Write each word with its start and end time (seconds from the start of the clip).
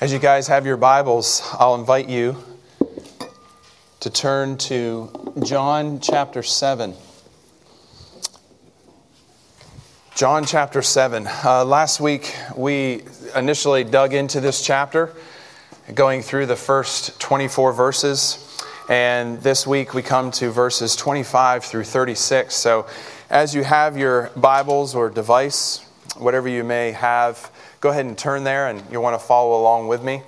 As 0.00 0.12
you 0.12 0.20
guys 0.20 0.46
have 0.46 0.64
your 0.64 0.76
Bibles, 0.76 1.42
I'll 1.54 1.74
invite 1.74 2.08
you 2.08 2.36
to 3.98 4.08
turn 4.08 4.56
to 4.58 5.34
John 5.44 5.98
chapter 5.98 6.40
7. 6.40 6.94
John 10.14 10.44
chapter 10.44 10.82
7. 10.82 11.26
Uh, 11.26 11.64
last 11.64 11.98
week, 11.98 12.32
we 12.54 13.02
initially 13.34 13.82
dug 13.82 14.14
into 14.14 14.40
this 14.40 14.64
chapter, 14.64 15.12
going 15.92 16.22
through 16.22 16.46
the 16.46 16.54
first 16.54 17.18
24 17.18 17.72
verses. 17.72 18.56
And 18.88 19.42
this 19.42 19.66
week, 19.66 19.94
we 19.94 20.02
come 20.02 20.30
to 20.30 20.52
verses 20.52 20.94
25 20.94 21.64
through 21.64 21.82
36. 21.82 22.54
So, 22.54 22.86
as 23.30 23.52
you 23.52 23.64
have 23.64 23.98
your 23.98 24.30
Bibles 24.36 24.94
or 24.94 25.10
device, 25.10 25.84
whatever 26.16 26.48
you 26.48 26.62
may 26.62 26.92
have, 26.92 27.50
go 27.80 27.90
ahead 27.90 28.06
and 28.06 28.16
turn 28.18 28.44
there 28.44 28.68
and 28.68 28.82
you'll 28.90 29.02
want 29.02 29.18
to 29.18 29.26
follow 29.26 29.60
along 29.60 29.88
with 29.88 30.02
me. 30.02 30.22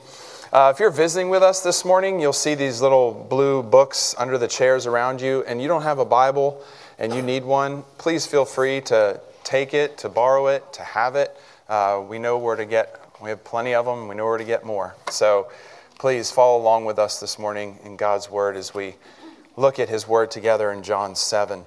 Uh, 0.53 0.73
if 0.75 0.81
you're 0.81 0.91
visiting 0.91 1.29
with 1.29 1.43
us 1.43 1.63
this 1.63 1.85
morning, 1.85 2.21
you'll 2.21 2.33
see 2.33 2.55
these 2.55 2.81
little 2.81 3.13
blue 3.31 3.63
books 3.63 4.15
under 4.19 4.37
the 4.37 4.49
chairs 4.49 4.85
around 4.85 5.21
you, 5.21 5.45
and 5.47 5.63
you 5.63 5.69
don't 5.69 5.83
have 5.83 6.01
a 6.01 6.05
Bible 6.05 6.61
and 7.01 7.15
you 7.15 7.23
need 7.23 7.45
one, 7.45 7.83
please 7.97 8.27
feel 8.27 8.45
free 8.45 8.81
to 8.83 9.19
take 9.43 9.73
it, 9.73 9.97
to 9.99 10.09
borrow 10.09 10.49
it, 10.49 10.71
to 10.75 10.83
have 10.83 11.17
it. 11.17 11.35
Uh, 11.69 12.05
we 12.07 12.19
know 12.19 12.37
where 12.37 12.57
to 12.57 12.67
get, 12.67 13.01
we 13.23 13.31
have 13.31 13.43
plenty 13.43 13.75
of 13.75 13.87
them, 13.87 14.07
we 14.07 14.15
know 14.15 14.27
where 14.27 14.37
to 14.37 14.45
get 14.45 14.67
more. 14.67 14.95
So 15.11 15.51
please 15.99 16.31
follow 16.31 16.61
along 16.61 16.85
with 16.85 16.99
us 16.99 17.19
this 17.19 17.39
morning 17.39 17.79
in 17.85 17.97
God's 17.97 18.31
Word 18.31 18.55
as 18.55 18.75
we 18.75 18.97
look 19.57 19.79
at 19.79 19.89
His 19.89 20.07
Word 20.07 20.31
together 20.31 20.71
in 20.71 20.83
John 20.83 21.15
7. 21.15 21.65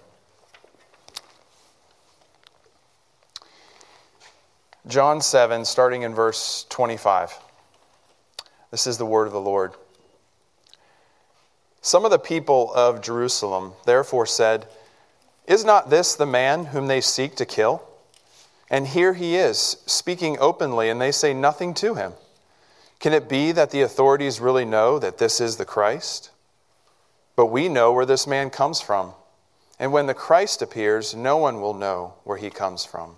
John 4.86 5.22
7, 5.22 5.64
starting 5.64 6.02
in 6.02 6.14
verse 6.14 6.66
25. 6.70 7.34
This 8.70 8.86
is 8.86 8.98
the 8.98 9.06
word 9.06 9.28
of 9.28 9.34
the 9.34 9.40
Lord. 9.40 9.74
Some 11.82 12.04
of 12.04 12.12
the 12.12 12.20
people 12.20 12.74
of 12.74 13.02
Jerusalem 13.02 13.74
therefore 13.86 14.26
said, 14.26 14.66
Is 15.48 15.64
not 15.64 15.90
this 15.90 16.16
the 16.16 16.26
man 16.26 16.66
whom 16.66 16.88
they 16.88 17.00
seek 17.00 17.36
to 17.36 17.46
kill? 17.46 17.88
And 18.70 18.88
here 18.88 19.14
he 19.14 19.36
is, 19.36 19.78
speaking 19.86 20.38
openly, 20.40 20.90
and 20.90 21.00
they 21.00 21.12
say 21.12 21.34
nothing 21.34 21.74
to 21.76 21.96
him. 21.96 22.14
Can 23.00 23.14
it 23.14 23.30
be 23.30 23.52
that 23.54 23.72
the 23.72 23.82
authorities 23.82 24.40
really 24.40 24.66
know 24.66 25.00
that 25.00 25.18
this 25.18 25.40
is 25.40 25.58
the 25.58 25.66
Christ? 25.66 26.32
But 27.36 27.48
we 27.48 27.70
know 27.70 27.94
where 27.94 28.06
this 28.06 28.28
man 28.28 28.50
comes 28.50 28.82
from. 28.82 29.14
And 29.80 29.94
when 29.94 30.08
the 30.08 30.14
Christ 30.14 30.62
appears, 30.62 31.16
no 31.16 31.38
one 31.38 31.62
will 31.62 31.74
know 31.74 32.16
where 32.24 32.38
he 32.38 32.50
comes 32.50 32.86
from. 32.86 33.18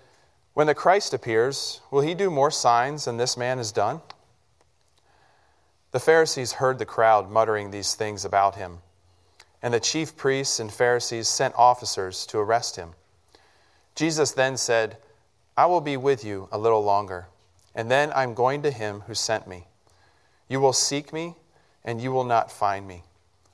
when 0.53 0.67
the 0.67 0.75
Christ 0.75 1.13
appears, 1.13 1.81
will 1.91 2.01
he 2.01 2.13
do 2.13 2.29
more 2.29 2.51
signs 2.51 3.05
than 3.05 3.17
this 3.17 3.37
man 3.37 3.57
has 3.57 3.71
done? 3.71 4.01
The 5.91 5.99
Pharisees 5.99 6.53
heard 6.53 6.79
the 6.79 6.85
crowd 6.85 7.29
muttering 7.29 7.71
these 7.71 7.95
things 7.95 8.23
about 8.25 8.55
him, 8.55 8.79
and 9.61 9.73
the 9.73 9.79
chief 9.79 10.15
priests 10.15 10.59
and 10.59 10.71
Pharisees 10.71 11.27
sent 11.27 11.55
officers 11.55 12.25
to 12.27 12.39
arrest 12.39 12.75
him. 12.75 12.91
Jesus 13.95 14.31
then 14.31 14.57
said, 14.57 14.97
I 15.57 15.65
will 15.65 15.81
be 15.81 15.97
with 15.97 16.23
you 16.23 16.47
a 16.51 16.57
little 16.57 16.83
longer, 16.83 17.27
and 17.75 17.91
then 17.91 18.11
I'm 18.15 18.33
going 18.33 18.61
to 18.63 18.71
him 18.71 19.01
who 19.01 19.13
sent 19.13 19.47
me. 19.47 19.67
You 20.47 20.59
will 20.59 20.73
seek 20.73 21.13
me, 21.13 21.35
and 21.83 22.01
you 22.01 22.11
will 22.11 22.23
not 22.23 22.51
find 22.51 22.87
me. 22.87 23.03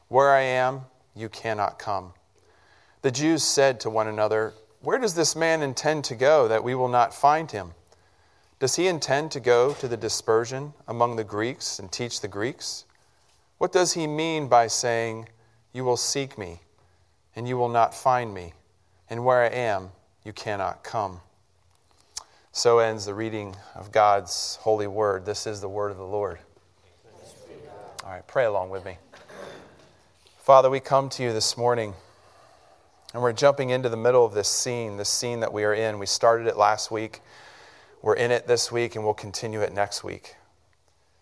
Where 0.08 0.32
I 0.32 0.42
am, 0.42 0.82
you 1.16 1.30
cannot 1.30 1.80
come. 1.80 2.14
The 3.02 3.12
Jews 3.12 3.44
said 3.44 3.80
to 3.82 3.90
one 3.90 4.08
another, 4.08 4.54
where 4.82 5.00
does 5.00 5.16
this 5.16 5.36
man 5.36 5.62
intend 5.62 6.04
to 6.06 6.16
go 6.16 6.48
that 6.48 6.64
we 6.64 6.76
will 6.76 6.88
not 6.88 7.14
find 7.14 7.50
him? 7.50 7.72
Does 8.60 8.76
he 8.76 8.88
intend 8.88 9.32
to 9.32 9.40
go 9.40 9.74
to 9.74 9.88
the 9.88 9.98
dispersion 9.98 10.74
among 10.88 11.16
the 11.16 11.24
Greeks 11.24 11.80
and 11.80 11.92
teach 11.92 12.22
the 12.22 12.28
Greeks? 12.28 12.86
What 13.58 13.72
does 13.72 13.94
he 13.94 14.08
mean 14.08 14.48
by 14.48 14.68
saying, 14.68 15.30
You 15.74 15.84
will 15.84 15.98
seek 15.98 16.38
me, 16.38 16.62
and 17.36 17.48
you 17.48 17.58
will 17.58 17.70
not 17.70 17.94
find 17.94 18.34
me, 18.34 18.54
and 19.10 19.24
where 19.24 19.44
I 19.44 19.50
am, 19.50 19.92
you 20.24 20.34
cannot 20.34 20.84
come? 20.84 21.22
So 22.52 22.80
ends 22.80 23.06
the 23.06 23.14
reading 23.14 23.56
of 23.76 23.92
God's 23.92 24.58
holy 24.62 24.88
word. 24.88 25.26
This 25.26 25.46
is 25.46 25.62
the 25.62 25.70
word 25.70 25.92
of 25.92 25.98
the 25.98 26.04
Lord. 26.04 26.40
All 28.04 28.12
right, 28.12 28.26
pray 28.26 28.46
along 28.46 28.72
with 28.72 28.86
me. 28.86 28.98
Father, 30.40 30.70
we 30.70 30.80
come 30.80 31.10
to 31.10 31.24
you 31.24 31.34
this 31.34 31.58
morning. 31.58 31.94
And 33.18 33.24
we're 33.24 33.34
jumping 33.34 33.72
into 33.72 33.90
the 33.90 33.98
middle 33.98 34.24
of 34.24 34.36
this 34.36 34.48
scene, 34.48 34.98
this 34.98 35.10
scene 35.10 35.40
that 35.40 35.52
we 35.52 35.64
are 35.64 35.74
in. 35.74 35.98
We 35.98 36.06
started 36.06 36.46
it 36.46 36.56
last 36.56 36.92
week. 36.92 37.22
We're 38.04 38.14
in 38.14 38.30
it 38.30 38.46
this 38.46 38.72
week, 38.72 38.94
and 38.94 39.04
we'll 39.04 39.16
continue 39.16 39.60
it 39.62 39.74
next 39.74 40.04
week. 40.04 40.36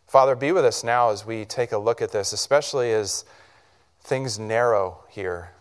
Father, 0.05 0.35
be 0.35 0.51
with 0.51 0.65
us 0.65 0.83
now 0.83 1.11
as 1.11 1.25
we 1.25 1.45
take 1.45 1.71
a 1.71 1.77
look 1.77 2.01
at 2.01 2.11
this, 2.11 2.33
especially 2.33 2.91
as 2.91 3.23
things 4.01 4.37
narrow 4.37 5.05
here. 5.07 5.51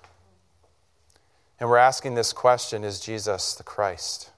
And 1.60 1.70
we're 1.70 1.76
asking 1.76 2.16
this 2.16 2.32
question 2.32 2.82
Is 2.82 2.98
Jesus 2.98 3.54
the 3.54 3.62
Christ? 3.62 4.32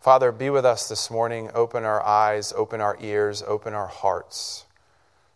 Father, 0.00 0.32
be 0.32 0.48
with 0.48 0.64
us 0.64 0.88
this 0.88 1.10
morning. 1.10 1.50
Open 1.52 1.84
our 1.84 2.02
eyes, 2.02 2.54
open 2.56 2.80
our 2.80 2.96
ears, 3.02 3.42
open 3.46 3.74
our 3.74 3.88
hearts 3.88 4.64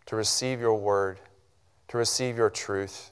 to 0.06 0.16
receive 0.16 0.58
your 0.58 0.76
word, 0.76 1.18
to 1.88 1.98
receive 1.98 2.38
your 2.38 2.48
truth 2.48 3.10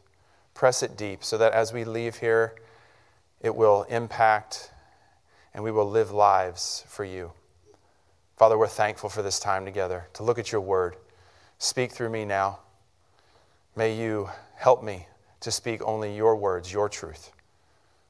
press 0.57 0.83
it 0.83 0.97
deep 0.97 1.23
so 1.23 1.37
that 1.39 1.53
as 1.53 1.73
we 1.73 1.85
leave 1.85 2.17
here, 2.17 2.55
it 3.43 3.55
will 3.55 3.83
impact 3.85 4.73
and 5.55 5.63
we 5.63 5.71
will 5.71 5.89
live 5.89 6.11
lives 6.11 6.83
for 6.89 7.05
you. 7.05 7.31
Father, 8.37 8.59
we're 8.59 8.67
thankful 8.67 9.11
for 9.11 9.23
this 9.23 9.39
time 9.39 9.65
together 9.65 10.09
to 10.15 10.23
look 10.23 10.39
at 10.39 10.51
your 10.51 10.63
word. 10.63 10.97
Speak 11.59 11.93
through 11.93 12.09
me 12.09 12.25
now. 12.25 12.59
May 13.77 13.97
you 13.97 14.31
help 14.57 14.83
me 14.83 15.07
to 15.41 15.51
speak 15.51 15.83
only 15.83 16.17
your 16.17 16.35
words, 16.35 16.73
your 16.73 16.89
truth. 16.89 17.33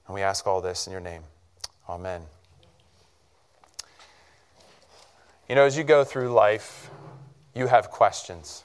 And 0.07 0.15
we 0.15 0.23
ask 0.23 0.47
all 0.47 0.61
this 0.61 0.87
in 0.87 0.93
your 0.93 1.01
name. 1.01 1.23
Amen. 1.89 2.23
You 5.49 5.57
know, 5.57 5.65
as 5.65 5.77
you 5.77 5.85
go 5.85 6.05
through 6.05 6.31
life, 6.31 6.91
you 7.55 7.67
have 7.67 7.91
questions. 7.91 8.65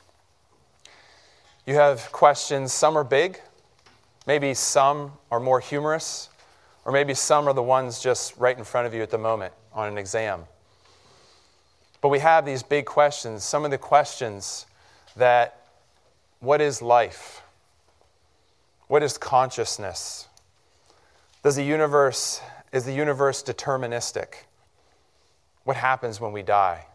You 1.66 1.75
have 1.75 2.12
questions, 2.12 2.74
some 2.74 2.97
are 2.97 3.03
big, 3.03 3.40
Maybe 4.28 4.54
some 4.54 5.14
are 5.32 5.40
more 5.40 5.59
humorous, 5.59 6.30
or 6.86 6.92
maybe 6.92 7.14
some 7.14 7.48
are 7.48 7.54
the 7.54 7.64
ones 7.64 8.00
just 8.00 8.38
right 8.38 8.58
in 8.58 8.64
front 8.64 8.88
of 8.88 8.94
you 8.94 9.02
at 9.02 9.09
the 9.09 9.18
moment 9.18 9.54
on 9.74 9.88
an 9.88 9.98
exam. 9.98 10.44
But 12.02 12.09
we 12.09 12.20
have 12.20 12.46
these 12.46 12.64
big 12.64 12.86
questions, 12.86 13.44
some 13.44 13.66
of 13.66 13.72
the 13.72 13.78
questions 13.78 14.66
that 15.16 15.68
what 16.40 16.62
is 16.62 16.82
life? 16.82 17.42
What 18.88 19.04
is 19.04 19.18
consciousness? 19.18 20.28
Does 21.44 21.56
the 21.56 21.64
universe 21.64 22.42
is 22.72 22.86
the 22.86 22.94
universe 22.94 23.44
deterministic? 23.44 24.46
What 25.64 25.78
happens 25.78 26.20
when 26.20 26.32
we 26.32 26.42
die? 26.42 26.86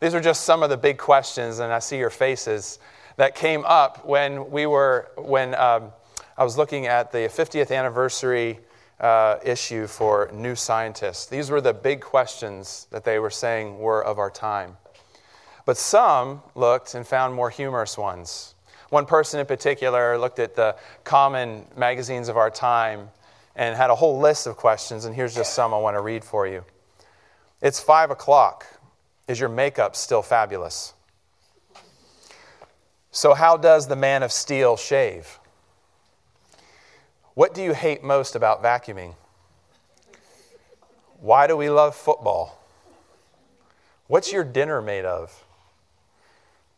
These 0.00 0.14
are 0.14 0.20
just 0.20 0.44
some 0.44 0.62
of 0.62 0.70
the 0.70 0.76
big 0.76 0.98
questions, 0.98 1.60
and 1.60 1.72
I 1.72 1.78
see 1.78 1.96
your 1.96 2.10
faces 2.10 2.78
that 3.16 3.34
came 3.34 3.64
up 3.64 4.04
when 4.04 4.50
we 4.50 4.66
were 4.66 5.10
when 5.16 5.54
um, 5.54 5.92
I 6.36 6.44
was 6.44 6.56
looking 6.56 6.86
at 6.86 7.12
the 7.12 7.28
50th 7.28 7.70
anniversary 7.76 8.58
uh, 8.98 9.36
issue 9.44 9.86
for 9.86 10.30
New 10.32 10.54
Scientist. 10.54 11.28
These 11.28 11.50
were 11.50 11.60
the 11.60 11.74
big 11.74 12.00
questions 12.00 12.86
that 12.90 13.04
they 13.04 13.18
were 13.18 13.30
saying 13.30 13.78
were 13.78 14.02
of 14.02 14.18
our 14.18 14.30
time. 14.30 14.78
But 15.66 15.76
some 15.76 16.42
looked 16.54 16.94
and 16.94 17.06
found 17.06 17.34
more 17.34 17.50
humorous 17.50 17.98
ones. 17.98 18.54
One 18.88 19.04
person 19.04 19.40
in 19.40 19.46
particular 19.46 20.16
looked 20.16 20.38
at 20.38 20.54
the 20.54 20.76
common 21.04 21.66
magazines 21.76 22.28
of 22.28 22.38
our 22.38 22.50
time 22.50 23.10
and 23.54 23.76
had 23.76 23.90
a 23.90 23.94
whole 23.94 24.18
list 24.18 24.46
of 24.46 24.56
questions, 24.56 25.04
and 25.04 25.14
here's 25.14 25.34
just 25.34 25.52
some 25.52 25.74
I 25.74 25.78
want 25.78 25.96
to 25.96 26.00
read 26.00 26.24
for 26.24 26.46
you. 26.46 26.64
It's 27.60 27.78
five 27.78 28.10
o'clock. 28.10 28.66
Is 29.28 29.38
your 29.38 29.50
makeup 29.50 29.96
still 29.96 30.22
fabulous? 30.22 30.94
So, 33.10 33.34
how 33.34 33.58
does 33.58 33.86
the 33.86 33.96
man 33.96 34.22
of 34.22 34.32
steel 34.32 34.78
shave? 34.78 35.38
What 37.34 37.54
do 37.54 37.62
you 37.62 37.72
hate 37.72 38.02
most 38.02 38.34
about 38.34 38.62
vacuuming? 38.62 39.14
Why 41.20 41.46
do 41.46 41.56
we 41.56 41.70
love 41.70 41.94
football? 41.94 42.58
What's 44.06 44.32
your 44.32 44.44
dinner 44.44 44.82
made 44.82 45.04
of? 45.04 45.44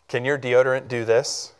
Can 0.06 0.24
your 0.24 0.38
deodorant 0.38 0.86
do 0.86 1.04
this? 1.04 1.54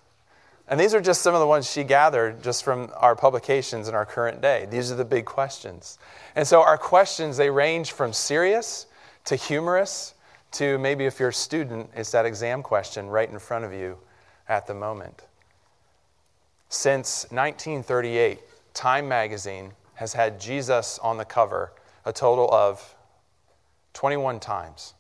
And 0.69 0.79
these 0.79 0.95
are 0.95 1.01
just 1.01 1.23
some 1.23 1.35
of 1.35 1.41
the 1.41 1.47
ones 1.47 1.71
she 1.71 1.83
gathered 1.83 2.43
just 2.43 2.63
from 2.63 2.91
our 2.95 3.17
publications 3.17 3.89
in 3.89 3.95
our 3.95 4.07
current 4.07 4.41
day. 4.41 4.67
These 4.71 4.93
are 4.93 4.95
the 4.95 5.05
big 5.05 5.25
questions. 5.25 5.99
And 6.37 6.47
so 6.47 6.63
our 6.63 6.79
questions, 6.79 7.37
they 7.37 7.51
range 7.51 7.93
from 7.93 8.13
serious 8.13 8.87
to 9.25 9.37
humorous 9.37 10.15
to 10.53 10.79
maybe 10.79 11.05
if 11.05 11.19
you're 11.19 11.31
a 11.31 11.35
student, 11.35 11.91
it's 11.97 12.13
that 12.13 12.25
exam 12.25 12.63
question 12.63 13.09
right 13.09 13.29
in 13.29 13.39
front 13.39 13.65
of 13.65 13.73
you 13.73 13.99
at 14.49 14.67
the 14.67 14.75
moment. 14.75 15.23
Since 16.69 17.27
1938, 17.31 18.39
Time 18.75 19.09
magazine 19.09 19.73
has 19.95 20.13
had 20.13 20.41
Jesus 20.41 20.99
on 20.99 21.17
the 21.17 21.25
cover 21.25 21.73
a 22.05 22.13
total 22.13 22.53
of 22.53 22.95
21 23.95 24.41
times. 24.41 24.95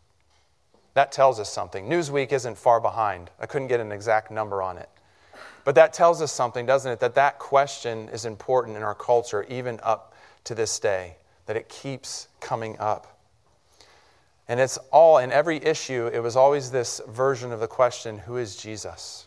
That 0.94 1.10
tells 1.10 1.40
us 1.40 1.52
something. 1.52 1.88
Newsweek 1.88 2.32
isn't 2.32 2.56
far 2.56 2.80
behind. 2.80 3.30
I 3.40 3.46
couldn't 3.46 3.68
get 3.68 3.80
an 3.80 3.90
exact 3.90 4.30
number 4.30 4.62
on 4.62 4.78
it. 4.78 4.88
But 5.64 5.74
that 5.74 5.92
tells 5.92 6.22
us 6.22 6.30
something, 6.30 6.66
doesn't 6.66 6.90
it? 6.90 7.00
That 7.00 7.16
that 7.16 7.38
question 7.38 8.08
is 8.10 8.24
important 8.24 8.76
in 8.76 8.82
our 8.82 8.94
culture, 8.94 9.44
even 9.48 9.80
up 9.82 10.14
to 10.44 10.54
this 10.54 10.78
day, 10.78 11.16
that 11.46 11.56
it 11.56 11.68
keeps 11.68 12.28
coming 12.40 12.78
up. 12.78 13.18
And 14.46 14.60
it's 14.60 14.76
all, 14.92 15.18
in 15.18 15.32
every 15.32 15.56
issue, 15.56 16.08
it 16.12 16.20
was 16.20 16.36
always 16.36 16.70
this 16.70 17.00
version 17.08 17.50
of 17.50 17.60
the 17.60 17.66
question 17.66 18.18
who 18.18 18.36
is 18.36 18.56
Jesus? 18.56 19.26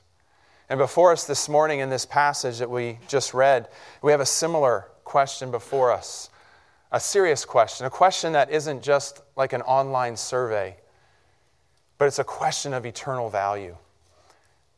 And 0.69 0.77
before 0.77 1.11
us 1.11 1.25
this 1.25 1.47
morning 1.47 1.79
in 1.79 1.89
this 1.89 2.05
passage 2.05 2.59
that 2.59 2.69
we 2.69 2.99
just 3.07 3.33
read, 3.33 3.69
we 4.01 4.11
have 4.11 4.19
a 4.19 4.25
similar 4.25 4.87
question 5.03 5.51
before 5.51 5.91
us 5.91 6.29
a 6.91 6.99
serious 6.99 7.43
question, 7.43 7.85
a 7.85 7.89
question 7.89 8.33
that 8.33 8.49
isn't 8.49 8.81
just 8.81 9.21
like 9.35 9.53
an 9.53 9.61
online 9.63 10.15
survey, 10.15 10.75
but 11.97 12.05
it's 12.05 12.19
a 12.19 12.23
question 12.23 12.73
of 12.73 12.85
eternal 12.85 13.29
value. 13.29 13.75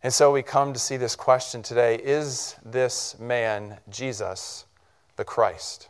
And 0.01 0.13
so 0.13 0.31
we 0.31 0.41
come 0.41 0.73
to 0.73 0.79
see 0.79 0.97
this 0.97 1.15
question 1.15 1.61
today 1.61 1.95
Is 1.95 2.55
this 2.65 3.19
man, 3.19 3.77
Jesus, 3.89 4.65
the 5.17 5.23
Christ? 5.23 5.89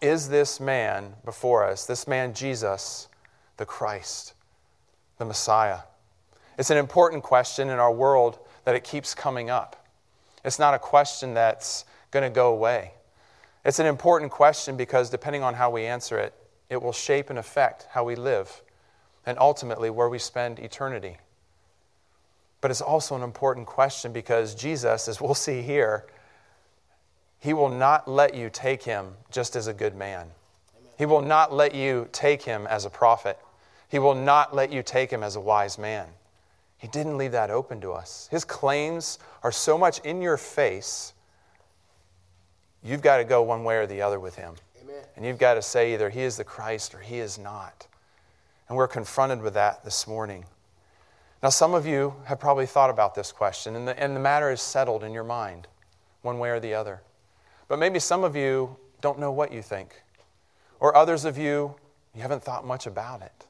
Is 0.00 0.28
this 0.28 0.60
man 0.60 1.14
before 1.24 1.64
us, 1.64 1.86
this 1.86 2.08
man, 2.08 2.34
Jesus, 2.34 3.08
the 3.56 3.66
Christ, 3.66 4.34
the 5.18 5.24
Messiah? 5.24 5.80
It's 6.58 6.70
an 6.70 6.78
important 6.78 7.22
question 7.22 7.68
in 7.70 7.78
our 7.78 7.92
world 7.92 8.38
that 8.70 8.76
it 8.76 8.84
keeps 8.84 9.16
coming 9.16 9.50
up. 9.50 9.84
It's 10.44 10.60
not 10.60 10.74
a 10.74 10.78
question 10.78 11.34
that's 11.34 11.84
going 12.12 12.22
to 12.22 12.32
go 12.32 12.52
away. 12.52 12.92
It's 13.64 13.80
an 13.80 13.86
important 13.86 14.30
question 14.30 14.76
because 14.76 15.10
depending 15.10 15.42
on 15.42 15.54
how 15.54 15.70
we 15.70 15.86
answer 15.86 16.20
it, 16.20 16.32
it 16.68 16.80
will 16.80 16.92
shape 16.92 17.30
and 17.30 17.38
affect 17.40 17.88
how 17.90 18.04
we 18.04 18.14
live 18.14 18.62
and 19.26 19.36
ultimately 19.40 19.90
where 19.90 20.08
we 20.08 20.20
spend 20.20 20.60
eternity. 20.60 21.16
But 22.60 22.70
it's 22.70 22.80
also 22.80 23.16
an 23.16 23.24
important 23.24 23.66
question 23.66 24.12
because 24.12 24.54
Jesus, 24.54 25.08
as 25.08 25.20
we'll 25.20 25.34
see 25.34 25.62
here, 25.62 26.06
he 27.40 27.52
will 27.52 27.70
not 27.70 28.06
let 28.06 28.36
you 28.36 28.50
take 28.50 28.84
him 28.84 29.14
just 29.32 29.56
as 29.56 29.66
a 29.66 29.74
good 29.74 29.96
man. 29.96 30.28
He 30.96 31.06
will 31.06 31.22
not 31.22 31.52
let 31.52 31.74
you 31.74 32.08
take 32.12 32.42
him 32.42 32.68
as 32.68 32.84
a 32.84 32.90
prophet. 32.90 33.36
He 33.88 33.98
will 33.98 34.14
not 34.14 34.54
let 34.54 34.72
you 34.72 34.84
take 34.84 35.10
him 35.10 35.24
as 35.24 35.34
a 35.34 35.40
wise 35.40 35.76
man. 35.76 36.06
He 36.80 36.88
didn't 36.88 37.18
leave 37.18 37.32
that 37.32 37.50
open 37.50 37.82
to 37.82 37.92
us. 37.92 38.26
His 38.30 38.42
claims 38.42 39.18
are 39.42 39.52
so 39.52 39.76
much 39.76 39.98
in 39.98 40.22
your 40.22 40.38
face, 40.38 41.12
you've 42.82 43.02
got 43.02 43.18
to 43.18 43.24
go 43.24 43.42
one 43.42 43.64
way 43.64 43.76
or 43.76 43.86
the 43.86 44.00
other 44.00 44.18
with 44.18 44.36
him. 44.36 44.54
Amen. 44.82 45.02
And 45.14 45.26
you've 45.26 45.38
got 45.38 45.54
to 45.54 45.62
say 45.62 45.92
either 45.92 46.08
he 46.08 46.22
is 46.22 46.38
the 46.38 46.44
Christ 46.44 46.94
or 46.94 47.00
he 47.00 47.18
is 47.18 47.38
not. 47.38 47.86
And 48.66 48.78
we're 48.78 48.88
confronted 48.88 49.42
with 49.42 49.52
that 49.54 49.84
this 49.84 50.06
morning. 50.06 50.46
Now, 51.42 51.50
some 51.50 51.74
of 51.74 51.86
you 51.86 52.14
have 52.24 52.40
probably 52.40 52.64
thought 52.66 52.88
about 52.88 53.14
this 53.14 53.30
question, 53.30 53.76
and 53.76 53.86
the, 53.86 54.02
and 54.02 54.16
the 54.16 54.20
matter 54.20 54.50
is 54.50 54.62
settled 54.62 55.04
in 55.04 55.12
your 55.12 55.24
mind, 55.24 55.66
one 56.22 56.38
way 56.38 56.48
or 56.48 56.60
the 56.60 56.72
other. 56.72 57.02
But 57.68 57.78
maybe 57.78 57.98
some 57.98 58.24
of 58.24 58.34
you 58.34 58.76
don't 59.02 59.18
know 59.18 59.32
what 59.32 59.52
you 59.52 59.60
think, 59.60 60.02
or 60.78 60.96
others 60.96 61.26
of 61.26 61.36
you, 61.36 61.74
you 62.14 62.22
haven't 62.22 62.42
thought 62.42 62.66
much 62.66 62.86
about 62.86 63.20
it. 63.20 63.46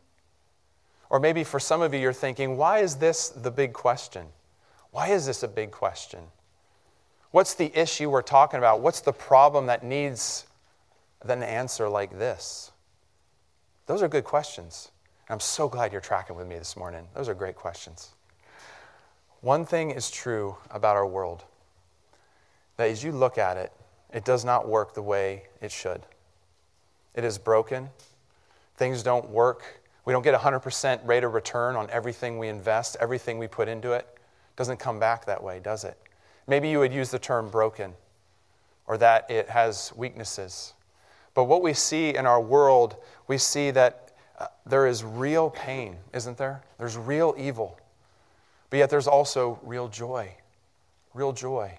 Or 1.11 1.21
maybe 1.21 1.45
for 1.45 1.61
some 1.61 1.83
of 1.83 1.93
you, 1.93 2.01
you're 2.01 2.13
thinking, 2.13 2.57
why 2.57 2.79
is 2.79 2.97
this 2.97 3.29
the 3.29 3.51
big 3.51 3.73
question? 3.73 4.27
Why 4.93 5.09
is 5.09 5.27
this 5.27 5.43
a 5.43 5.49
big 5.49 5.73
question? 5.73 6.21
What's 7.33 7.55
the 7.55 7.77
issue 7.79 8.11
we're 8.11 8.23
talking 8.23 8.59
about? 8.59 8.81
What's 8.81 9.01
the 9.01 9.13
problem 9.13 9.67
that 9.67 9.85
needs 9.85 10.47
an 11.23 11.43
answer 11.43 11.89
like 11.89 12.19
this? 12.19 12.73
Those 13.87 14.03
are 14.03 14.09
good 14.09 14.25
questions. 14.25 14.91
I'm 15.29 15.41
so 15.41 15.69
glad 15.69 15.93
you're 15.93 16.01
tracking 16.01 16.37
with 16.37 16.47
me 16.47 16.59
this 16.59 16.77
morning. 16.77 17.07
Those 17.15 17.29
are 17.29 17.35
great 17.35 17.57
questions. 17.57 18.11
One 19.41 19.65
thing 19.65 19.91
is 19.91 20.11
true 20.11 20.57
about 20.71 20.97
our 20.97 21.07
world 21.07 21.45
that 22.77 22.91
as 22.91 23.03
you 23.03 23.13
look 23.13 23.39
at 23.39 23.57
it, 23.57 23.73
it 24.13 24.25
does 24.25 24.45
not 24.45 24.69
work 24.69 24.95
the 24.95 25.03
way 25.03 25.45
it 25.61 25.71
should. 25.71 26.03
It 27.15 27.25
is 27.25 27.39
broken. 27.39 27.91
Things 28.77 29.03
don't 29.03 29.29
work. 29.31 29.80
We 30.05 30.13
don't 30.13 30.23
get 30.23 30.35
100% 30.35 31.07
rate 31.07 31.25
of 31.25 31.35
return 31.35 31.77
on 31.77 31.89
everything 31.91 32.39
we 32.39 32.49
invest, 32.49 32.97
everything 33.01 33.39
we 33.39 33.47
put 33.47 33.69
into 33.69 33.93
it. 33.93 34.01
it. 34.01 34.19
Doesn't 34.57 34.79
come 34.79 34.99
back 34.99 35.27
that 35.27 35.43
way, 35.43 35.61
does 35.61 35.85
it? 35.85 35.97
Maybe 36.47 36.69
you 36.69 36.81
would 36.81 36.93
use 36.93 37.11
the 37.11 37.19
term 37.19 37.49
broken 37.49 37.95
or 38.87 38.99
that 38.99 39.31
it 39.31 39.49
has 39.49 39.93
weaknesses. 39.95 40.75
But 41.35 41.45
what 41.45 41.63
we 41.63 41.73
see 41.73 42.15
in 42.17 42.27
our 42.27 42.41
world, 42.41 42.97
we 43.29 43.39
see 43.39 43.71
that 43.71 44.13
uh, 44.39 44.47
there 44.67 44.87
is 44.87 45.05
real 45.05 45.51
pain, 45.51 45.97
isn't 46.13 46.37
there? 46.37 46.63
There's 46.79 46.97
real 46.97 47.35
evil. 47.39 47.79
But 48.69 48.79
yet 48.79 48.91
there's 48.91 49.07
also 49.07 49.61
real 49.63 49.89
joy. 49.89 50.35
Real 51.15 51.33
joy. 51.33 51.79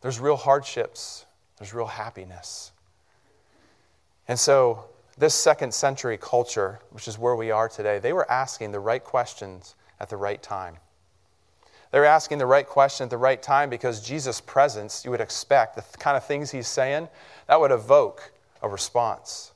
There's 0.00 0.18
real 0.18 0.36
hardships. 0.36 1.26
There's 1.58 1.74
real 1.74 1.86
happiness. 1.86 2.72
And 4.28 4.38
so, 4.38 4.86
this 5.18 5.34
second 5.34 5.74
century 5.74 6.18
culture, 6.18 6.80
which 6.90 7.08
is 7.08 7.18
where 7.18 7.36
we 7.36 7.50
are 7.50 7.68
today, 7.68 7.98
they 7.98 8.12
were 8.12 8.30
asking 8.30 8.72
the 8.72 8.80
right 8.80 9.02
questions 9.02 9.74
at 10.00 10.08
the 10.08 10.16
right 10.16 10.42
time. 10.42 10.76
They 11.90 11.98
were 11.98 12.06
asking 12.06 12.38
the 12.38 12.46
right 12.46 12.66
question 12.66 13.04
at 13.04 13.10
the 13.10 13.18
right 13.18 13.42
time 13.42 13.68
because 13.68 14.00
Jesus' 14.00 14.40
presence, 14.40 15.04
you 15.04 15.10
would 15.10 15.20
expect, 15.20 15.76
the 15.76 15.84
kind 15.98 16.16
of 16.16 16.24
things 16.24 16.50
he's 16.50 16.68
saying, 16.68 17.08
that 17.46 17.60
would 17.60 17.70
evoke 17.70 18.32
a 18.62 18.68
response 18.68 19.52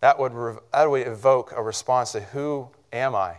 that 0.00 0.18
would, 0.18 0.32
that 0.72 0.90
would 0.90 1.06
evoke 1.06 1.52
a 1.54 1.62
response 1.62 2.12
to 2.12 2.20
who 2.20 2.68
am 2.92 3.14
I? 3.14 3.36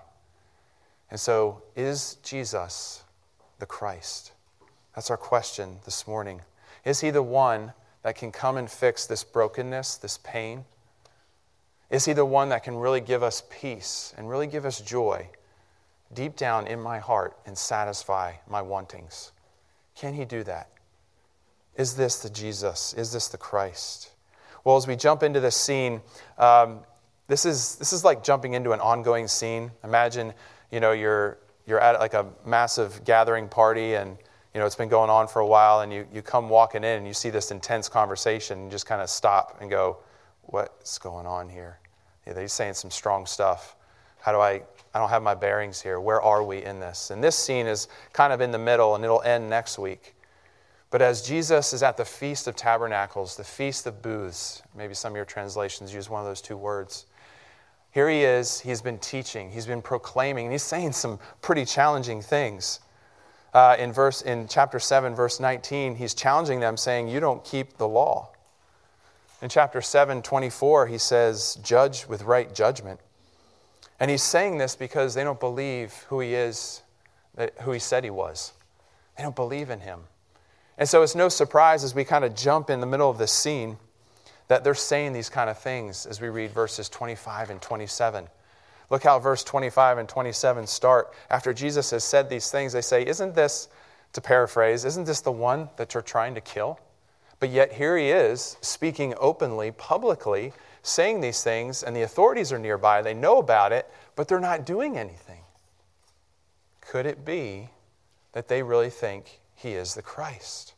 And 1.10 1.20
so, 1.20 1.64
is 1.76 2.18
Jesus 2.24 3.04
the 3.60 3.66
Christ? 3.66 4.32
That's 4.96 5.10
our 5.10 5.18
question 5.18 5.80
this 5.86 6.07
morning. 6.07 6.42
Is 6.86 7.02
he 7.02 7.10
the 7.10 7.24
one 7.24 7.74
that 8.04 8.16
can 8.16 8.31
come 8.31 8.57
and 8.57 8.69
fix 8.69 9.06
this 9.06 9.24
brokenness, 9.24 9.98
this 9.98 10.19
pain? 10.24 10.66
Is 11.92 12.06
he 12.06 12.14
the 12.14 12.26
one 12.26 12.50
that 12.50 12.64
can 12.64 12.78
really 12.78 13.02
give 13.02 13.21
us 13.21 13.44
peace 13.50 14.14
and 14.18 14.30
really 14.30 14.48
give 14.48 14.66
us 14.66 14.80
joy 14.80 15.28
deep 16.14 16.38
down 16.38 16.66
in 16.66 16.80
my 16.80 17.00
heart 17.00 17.38
and 17.45 17.57
satisfy 17.57 18.33
my 18.50 18.62
wantings? 18.62 19.33
Can 19.95 20.14
he 20.14 20.24
do 20.24 20.42
that? 20.45 20.69
Is 21.76 21.98
this 21.98 22.21
the 22.21 22.30
Jesus? 22.30 22.94
Is 22.94 23.12
this 23.12 23.28
the 23.28 23.38
Christ? 23.38 24.12
Well, 24.64 24.78
as 24.78 24.88
we 24.88 24.95
jump 24.95 25.21
into 25.21 25.42
this 25.42 25.57
scene, 25.57 26.02
um, 26.38 26.80
this, 27.28 27.45
is, 27.45 27.76
this 27.76 27.92
is 27.92 28.06
like 28.06 28.24
jumping 28.24 28.54
into 28.54 28.71
an 28.71 28.80
ongoing 28.80 29.28
scene. 29.28 29.69
Imagine, 29.83 30.33
you 30.71 30.80
know, 30.80 30.94
you're, 30.94 31.40
you're 31.68 31.81
at 31.81 32.00
like 32.00 32.14
a 32.14 32.26
massive 32.45 33.04
gathering 33.04 33.50
party 33.50 33.95
and, 33.95 34.18
you 34.54 34.62
know, 34.62 34.66
it's 34.66 34.76
been 34.76 34.90
going 34.90 35.10
on 35.10 35.28
for 35.28 35.40
a 35.40 35.48
while 35.48 35.81
and 35.81 35.92
you, 35.92 36.07
you 36.14 36.21
come 36.21 36.48
walking 36.48 36.86
in 36.86 37.00
and 37.00 37.07
you 37.07 37.14
see 37.14 37.30
this 37.30 37.52
intense 37.52 37.90
conversation 37.90 38.60
and 38.60 38.68
you 38.68 38.71
just 38.71 38.86
kind 38.86 39.02
of 39.02 39.10
stop 39.10 39.57
and 39.60 39.69
go, 39.69 39.98
what's 40.44 40.98
going 40.98 41.26
on 41.26 41.50
here? 41.50 41.81
Yeah, 42.25 42.33
they're 42.33 42.47
saying 42.47 42.75
some 42.75 42.92
strong 42.92 43.25
stuff. 43.25 43.75
How 44.19 44.31
do 44.31 44.40
I, 44.40 44.61
I 44.94 44.99
don't 44.99 45.09
have 45.09 45.23
my 45.23 45.33
bearings 45.33 45.81
here. 45.81 45.99
Where 45.99 46.21
are 46.21 46.44
we 46.44 46.63
in 46.63 46.80
this? 46.80 47.09
And 47.09 47.23
this 47.23 47.35
scene 47.35 47.66
is 47.66 47.87
kind 48.13 48.31
of 48.31 48.42
in 48.42 48.51
the 48.51 48.59
middle 48.59 48.95
and 48.95 49.04
it'll 49.04 49.21
end 49.23 49.49
next 49.49 49.80
week. 49.80 50.16
But 50.92 51.01
as 51.01 51.21
Jesus 51.21 51.71
is 51.71 51.83
at 51.83 51.95
the 51.95 52.06
Feast 52.06 52.47
of 52.47 52.56
Tabernacles, 52.56 53.37
the 53.37 53.45
Feast 53.45 53.87
of 53.87 54.01
Booths, 54.01 54.61
maybe 54.75 54.94
some 54.94 55.13
of 55.13 55.16
your 55.16 55.25
translations 55.25 55.94
use 55.94 56.09
one 56.09 56.19
of 56.19 56.28
those 56.28 56.42
two 56.42 56.57
words. 56.57 57.06
Here 57.92 58.09
he 58.09 58.23
is, 58.23 58.59
he's 58.59 58.81
been 58.81 58.99
teaching, 58.99 59.51
he's 59.51 59.66
been 59.66 59.81
proclaiming, 59.81 60.45
and 60.45 60.51
he's 60.51 60.63
saying 60.63 60.92
some 60.92 61.18
pretty 61.42 61.66
challenging 61.66 62.21
things. 62.21 62.81
Uh, 63.54 63.75
in, 63.80 63.92
verse, 63.92 64.21
in 64.21 64.47
chapter 64.47 64.80
7, 64.80 65.16
verse 65.16 65.40
19, 65.40 65.95
he's 65.95 66.13
challenging 66.13 66.59
them, 66.59 66.78
saying, 66.78 67.07
You 67.07 67.19
don't 67.19 67.44
keep 67.44 67.78
the 67.78 67.87
law. 67.87 68.31
In 69.42 69.50
chapter 69.50 69.81
7, 69.81 70.21
24, 70.21 70.88
he 70.88 70.98
says, 70.98 71.57
Judge 71.64 72.06
with 72.06 72.24
right 72.24 72.54
judgment. 72.54 73.00
And 74.00 74.10
he's 74.12 74.24
saying 74.24 74.57
this 74.57 74.76
because 74.76 75.14
they 75.14 75.24
don't 75.24 75.40
believe 75.40 75.94
who 76.10 76.19
he 76.19 76.33
is, 76.33 76.81
who 77.62 77.71
he 77.71 77.80
said 77.80 78.04
he 78.04 78.10
was. 78.10 78.54
They 79.18 79.24
don't 79.24 79.36
believe 79.36 79.69
in 79.69 79.80
him. 79.80 80.02
And 80.78 80.88
so 80.88 81.04
it's 81.04 81.16
no 81.16 81.30
surprise 81.30 81.83
as 81.83 81.94
we 81.94 82.04
kind 82.04 82.26
of 82.26 82.36
jump 82.36 82.69
in 82.69 82.80
the 82.80 82.88
middle 82.88 83.10
of 83.10 83.18
this 83.18 83.31
scene 83.31 83.78
that 84.48 84.64
they're 84.64 84.74
saying 84.74 85.14
these 85.14 85.30
kind 85.30 85.50
of 85.50 85.57
things 85.57 86.06
as 86.06 86.19
we 86.19 86.30
read 86.30 86.52
verses 86.52 86.90
25 86.90 87.52
and 87.52 87.62
27. 87.62 88.28
Look 88.90 89.04
how 89.04 89.19
verse 89.19 89.44
25 89.44 90.00
and 90.00 90.10
27 90.10 90.68
start. 90.68 91.14
After 91.30 91.54
Jesus 91.54 91.92
has 91.92 92.04
said 92.04 92.30
these 92.30 92.52
things, 92.52 92.74
they 92.74 92.81
say, 92.81 93.06
Isn't 93.06 93.33
this 93.33 93.69
To 94.14 94.21
paraphrase, 94.21 94.83
isn't 94.83 95.06
this 95.06 95.21
the 95.21 95.31
one 95.31 95.69
that 95.78 95.94
you're 95.94 96.04
trying 96.04 96.36
to 96.36 96.42
kill? 96.42 96.80
But 97.42 97.50
yet 97.50 97.74
here 97.74 97.98
he 97.98 98.12
is 98.12 98.56
speaking 98.62 99.16
openly, 99.19 99.71
publicly, 99.71 100.54
saying 100.83 101.21
these 101.21 101.44
things, 101.44 101.81
and 101.81 101.95
the 101.95 102.04
authorities 102.04 102.54
are 102.54 102.60
nearby. 102.60 103.02
They 103.02 103.16
know 103.16 103.40
about 103.40 103.71
it, 103.71 103.90
but 104.16 104.28
they're 104.28 104.40
not 104.40 104.64
doing 104.64 104.95
anything. 104.95 105.42
Could 106.81 107.07
it 107.07 107.26
be 107.26 107.69
that 108.33 108.48
they 108.48 108.62
really 108.62 108.92
think 108.92 109.40
he 109.56 109.71
is 109.71 109.95
the 109.95 110.04
Christ? 110.04 110.76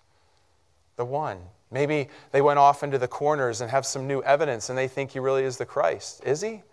The 0.95 1.03
one. 1.03 1.39
Maybe 1.69 2.07
they 2.31 2.41
went 2.41 2.59
off 2.59 2.81
into 2.81 2.97
the 2.97 3.09
corners 3.09 3.59
and 3.59 3.69
have 3.69 3.85
some 3.85 4.07
new 4.07 4.23
evidence 4.23 4.69
and 4.69 4.77
they 4.77 4.87
think 4.87 5.11
he 5.11 5.19
really 5.19 5.43
is 5.43 5.57
the 5.57 5.65
Christ. 5.65 6.23
Is 6.23 6.39
he? 6.39 6.63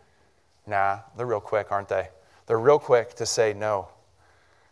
Nah, 0.68 1.00
they're 1.16 1.26
real 1.26 1.40
quick, 1.40 1.72
aren't 1.72 1.88
they? 1.88 2.10
They're 2.46 2.60
real 2.60 2.78
quick 2.78 3.14
to 3.14 3.26
say 3.26 3.54
no, 3.54 3.88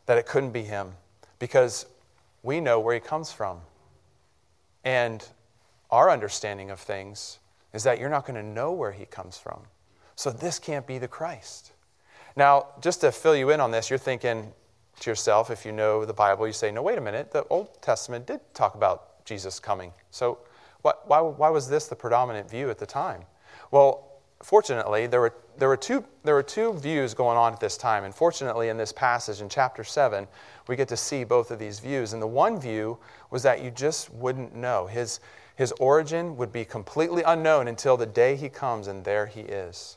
that 0.07 0.17
it 0.17 0.27
couldn't 0.27 0.53
be 0.53 0.63
him, 0.63 0.93
because 1.41 1.87
we 2.45 2.61
know 2.61 2.79
where 2.79 2.95
he 2.95 3.01
comes 3.01 3.33
from. 3.33 3.63
And 4.89 5.23
our 5.91 6.09
understanding 6.11 6.71
of 6.71 6.81
things 6.81 7.41
is 7.75 7.83
that 7.83 7.99
you're 7.99 8.09
not 8.09 8.25
going 8.25 8.43
to 8.43 8.49
know 8.49 8.73
where 8.73 8.93
he 8.93 9.05
comes 9.05 9.37
from. 9.37 9.65
So 10.17 10.31
this 10.31 10.59
can't 10.59 10.87
be 10.87 10.97
the 10.97 11.07
Christ. 11.07 11.73
Now, 12.37 12.69
just 12.81 13.03
to 13.03 13.13
fill 13.13 13.37
you 13.37 13.51
in 13.51 13.61
on 13.61 13.71
this, 13.71 13.91
you're 13.91 13.99
thinking 13.99 14.51
to 15.01 15.11
yourself, 15.11 15.51
if 15.51 15.67
you 15.67 15.73
know 15.73 16.07
the 16.07 16.15
Bible, 16.15 16.47
you 16.47 16.55
say, 16.55 16.71
no, 16.71 16.81
wait 16.81 16.97
a 16.97 17.03
minute, 17.03 17.33
the 17.33 17.45
Old 17.49 17.83
Testament 17.83 18.27
did 18.27 18.41
talk 18.55 18.77
about 18.77 19.27
Jesus 19.27 19.61
coming. 19.61 19.93
So 20.11 20.39
why, 20.81 21.21
why 21.21 21.51
was 21.51 21.69
this 21.69 21.87
the 21.87 21.95
predominant 21.95 22.49
view 22.49 22.71
at 22.71 22.79
the 22.79 22.87
time? 22.87 23.25
Well, 23.71 24.08
fortunately, 24.43 25.07
there 25.07 25.21
were, 25.21 25.35
there, 25.57 25.69
were 25.69 25.77
two, 25.77 26.05
there 26.23 26.35
were 26.35 26.43
two 26.43 26.73
views 26.75 27.15
going 27.15 27.37
on 27.37 27.53
at 27.53 27.61
this 27.61 27.77
time. 27.77 28.05
And 28.05 28.15
fortunately, 28.15 28.69
in 28.69 28.77
this 28.77 28.93
passage 28.93 29.41
in 29.41 29.49
chapter 29.49 29.85
7, 29.85 30.27
we 30.67 30.77
get 30.77 30.89
to 30.89 30.97
see 30.97 31.25
both 31.25 31.51
of 31.51 31.59
these 31.59 31.81
views. 31.81 32.13
And 32.13 32.23
the 32.23 32.27
one 32.27 32.61
view 32.61 32.99
was 33.31 33.43
that 33.43 33.63
you 33.63 33.71
just 33.71 34.13
wouldn't 34.13 34.55
know. 34.55 34.87
His, 34.87 35.21
his 35.57 35.73
origin 35.73 36.37
would 36.37 36.53
be 36.53 36.65
completely 36.65 37.23
unknown 37.23 37.69
until 37.69 37.97
the 37.97 38.07
day 38.07 38.37
he 38.37 38.49
comes, 38.49 38.87
and 38.87 39.05
there 39.05 39.27
he 39.27 39.41
is. 39.41 39.97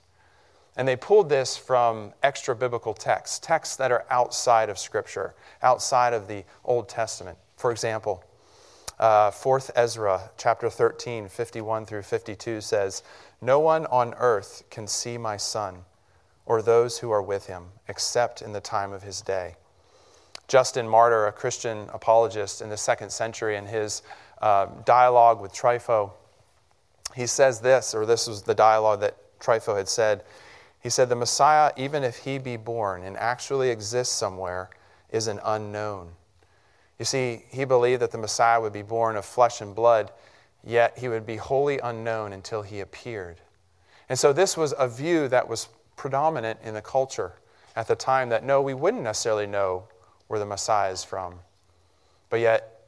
And 0.77 0.87
they 0.87 0.95
pulled 0.95 1.29
this 1.29 1.57
from 1.57 2.13
extra 2.23 2.55
biblical 2.55 2.93
texts, 2.93 3.39
texts 3.39 3.75
that 3.75 3.91
are 3.91 4.05
outside 4.09 4.69
of 4.69 4.79
Scripture, 4.79 5.35
outside 5.61 6.13
of 6.13 6.27
the 6.27 6.45
Old 6.63 6.87
Testament. 6.87 7.37
For 7.57 7.71
example, 7.71 8.23
uh, 8.97 9.31
4th 9.31 9.71
Ezra, 9.75 10.31
chapter 10.37 10.69
13, 10.69 11.27
51 11.27 11.85
through 11.85 12.03
52 12.03 12.61
says, 12.61 13.03
No 13.41 13.59
one 13.59 13.85
on 13.87 14.13
earth 14.15 14.63
can 14.69 14.87
see 14.87 15.17
my 15.17 15.37
son 15.37 15.85
or 16.45 16.61
those 16.61 16.99
who 16.99 17.11
are 17.11 17.21
with 17.21 17.47
him, 17.47 17.67
except 17.87 18.41
in 18.41 18.53
the 18.53 18.61
time 18.61 18.93
of 18.93 19.03
his 19.03 19.21
day. 19.21 19.55
Justin 20.47 20.87
Martyr, 20.87 21.27
a 21.27 21.31
Christian 21.31 21.87
apologist 21.93 22.61
in 22.61 22.69
the 22.69 22.77
second 22.77 23.09
century, 23.09 23.55
in 23.55 23.65
his 23.65 24.01
uh, 24.41 24.67
dialogue 24.85 25.41
with 25.41 25.53
Trypho, 25.53 26.11
he 27.15 27.25
says 27.25 27.61
this, 27.61 27.95
or 27.95 28.05
this 28.05 28.27
was 28.27 28.43
the 28.43 28.53
dialogue 28.53 28.99
that 29.01 29.17
Trypho 29.39 29.77
had 29.77 29.87
said. 29.87 30.23
He 30.81 30.89
said, 30.89 31.09
The 31.09 31.15
Messiah, 31.15 31.71
even 31.77 32.03
if 32.03 32.17
he 32.17 32.37
be 32.37 32.57
born 32.57 33.03
and 33.03 33.17
actually 33.17 33.69
exists 33.69 34.15
somewhere, 34.15 34.69
is 35.09 35.27
an 35.27 35.39
unknown. 35.43 36.09
You 36.99 37.05
see, 37.05 37.43
he 37.49 37.65
believed 37.65 38.01
that 38.01 38.11
the 38.11 38.17
Messiah 38.17 38.61
would 38.61 38.73
be 38.73 38.81
born 38.81 39.15
of 39.15 39.25
flesh 39.25 39.61
and 39.61 39.73
blood, 39.73 40.11
yet 40.63 40.97
he 40.97 41.07
would 41.07 41.25
be 41.25 41.37
wholly 41.37 41.79
unknown 41.79 42.33
until 42.33 42.61
he 42.61 42.79
appeared. 42.79 43.41
And 44.09 44.17
so, 44.17 44.33
this 44.33 44.57
was 44.57 44.73
a 44.77 44.87
view 44.87 45.27
that 45.29 45.47
was 45.47 45.69
predominant 45.95 46.59
in 46.63 46.73
the 46.73 46.81
culture 46.81 47.33
at 47.75 47.87
the 47.87 47.95
time 47.95 48.29
that 48.29 48.43
no, 48.43 48.61
we 48.61 48.73
wouldn't 48.73 49.03
necessarily 49.03 49.47
know 49.47 49.83
where 50.27 50.39
the 50.39 50.45
Messiah 50.45 50.91
is 50.91 51.03
from. 51.03 51.35
But 52.29 52.39
yet, 52.39 52.81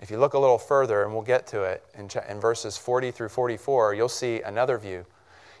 if 0.00 0.10
you 0.10 0.18
look 0.18 0.34
a 0.34 0.38
little 0.38 0.58
further, 0.58 1.04
and 1.04 1.12
we'll 1.12 1.22
get 1.22 1.46
to 1.48 1.62
it 1.62 1.82
in, 1.94 2.10
in 2.28 2.40
verses 2.40 2.76
40 2.76 3.10
through 3.10 3.30
44, 3.30 3.94
you'll 3.94 4.08
see 4.08 4.42
another 4.42 4.78
view. 4.78 5.06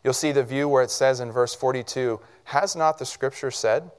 You'll 0.04 0.12
see 0.12 0.32
the 0.32 0.44
view 0.44 0.68
where 0.68 0.82
it 0.82 0.90
says 0.90 1.20
in 1.20 1.32
verse 1.32 1.54
42 1.54 2.20
Has 2.44 2.76
not 2.76 2.98
the 2.98 3.06
scripture 3.06 3.50
said 3.50 3.90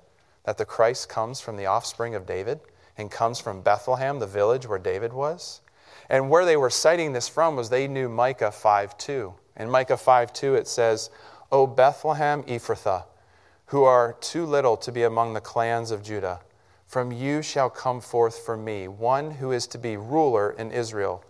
that 0.43 0.57
the 0.57 0.65
Christ 0.65 1.09
comes 1.09 1.41
from 1.41 1.57
the 1.57 1.65
offspring 1.65 2.13
of 2.13 2.25
David? 2.25 2.59
and 2.97 3.12
comes 3.12 3.39
from 3.39 3.62
Bethlehem, 3.62 4.19
the 4.19 4.27
village 4.27 4.67
where 4.67 4.79
David 4.79 5.13
was. 5.13 5.62
And 6.09 6.29
where 6.29 6.45
they 6.45 6.57
were 6.57 6.69
citing 6.69 7.13
this 7.13 7.27
from 7.27 7.55
was 7.55 7.69
they 7.69 7.87
knew 7.87 8.09
Micah 8.09 8.51
5 8.51 8.97
2. 8.97 9.33
In 9.57 9.69
Micah 9.69 9.97
5 9.97 10.33
2, 10.33 10.55
it 10.55 10.67
says, 10.67 11.09
O 11.51 11.67
Bethlehem 11.67 12.43
Ephrathah, 12.43 13.05
who 13.67 13.83
are 13.83 14.13
too 14.21 14.45
little 14.45 14.77
to 14.77 14.91
be 14.91 15.03
among 15.03 15.33
the 15.33 15.41
clans 15.41 15.91
of 15.91 16.03
Judah, 16.03 16.41
from 16.85 17.11
you 17.11 17.41
shall 17.41 17.69
come 17.69 17.99
forth 17.99 18.39
for 18.39 18.55
me 18.55 18.87
one 18.87 19.31
who 19.31 19.51
is 19.51 19.67
to 19.67 19.77
be 19.77 19.97
ruler 19.97 20.51
in 20.51 20.71
Israel, 20.71 21.23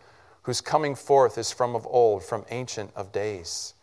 whose 0.44 0.62
coming 0.62 0.96
forth 0.96 1.38
is 1.38 1.52
from 1.52 1.76
of 1.76 1.88
old, 1.88 2.24
from 2.24 2.46
ancient 2.50 2.92
of 2.96 3.12
days. 3.12 3.74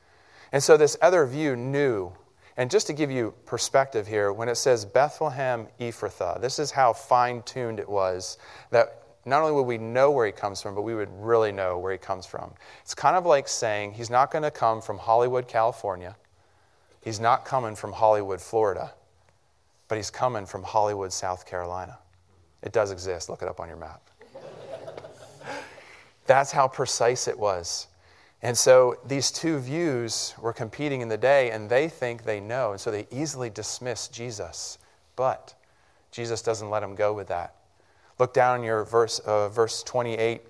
And 0.52 0.62
so 0.62 0.76
this 0.76 0.96
other 1.02 1.26
view 1.26 1.56
knew 1.56 2.12
and 2.56 2.70
just 2.70 2.86
to 2.86 2.92
give 2.92 3.10
you 3.10 3.34
perspective 3.46 4.06
here, 4.06 4.32
when 4.32 4.48
it 4.48 4.54
says 4.54 4.84
Bethlehem 4.84 5.66
Ephrathah, 5.80 6.40
this 6.40 6.58
is 6.58 6.70
how 6.70 6.92
fine 6.92 7.42
tuned 7.42 7.80
it 7.80 7.88
was 7.88 8.38
that 8.70 9.02
not 9.26 9.42
only 9.42 9.52
would 9.52 9.62
we 9.62 9.78
know 9.78 10.10
where 10.10 10.26
he 10.26 10.32
comes 10.32 10.60
from, 10.60 10.74
but 10.74 10.82
we 10.82 10.94
would 10.94 11.08
really 11.18 11.52
know 11.52 11.78
where 11.78 11.92
he 11.92 11.98
comes 11.98 12.26
from. 12.26 12.52
It's 12.82 12.94
kind 12.94 13.16
of 13.16 13.24
like 13.24 13.48
saying 13.48 13.94
he's 13.94 14.10
not 14.10 14.30
going 14.30 14.42
to 14.42 14.50
come 14.50 14.80
from 14.80 14.98
Hollywood, 14.98 15.48
California. 15.48 16.16
He's 17.00 17.20
not 17.20 17.44
coming 17.44 17.74
from 17.74 17.92
Hollywood, 17.92 18.40
Florida, 18.40 18.92
but 19.88 19.96
he's 19.96 20.10
coming 20.10 20.46
from 20.46 20.62
Hollywood, 20.62 21.12
South 21.12 21.46
Carolina. 21.46 21.98
It 22.62 22.72
does 22.72 22.90
exist. 22.90 23.28
Look 23.28 23.42
it 23.42 23.48
up 23.48 23.60
on 23.60 23.68
your 23.68 23.76
map. 23.76 24.02
That's 26.26 26.50
how 26.50 26.66
precise 26.66 27.28
it 27.28 27.38
was. 27.38 27.88
And 28.42 28.56
so 28.56 28.96
these 29.06 29.30
two 29.30 29.58
views 29.58 30.34
were 30.40 30.52
competing 30.52 31.00
in 31.00 31.08
the 31.08 31.16
day, 31.16 31.50
and 31.50 31.68
they 31.68 31.88
think 31.88 32.24
they 32.24 32.40
know, 32.40 32.72
and 32.72 32.80
so 32.80 32.90
they 32.90 33.06
easily 33.10 33.48
dismiss 33.48 34.08
Jesus. 34.08 34.78
But 35.16 35.54
Jesus 36.10 36.42
doesn't 36.42 36.68
let 36.68 36.80
them 36.80 36.94
go 36.94 37.12
with 37.12 37.28
that. 37.28 37.54
Look 38.18 38.32
down 38.32 38.60
in 38.60 38.64
your 38.64 38.84
verse, 38.84 39.18
uh, 39.20 39.48
verse 39.48 39.82
28, 39.82 40.42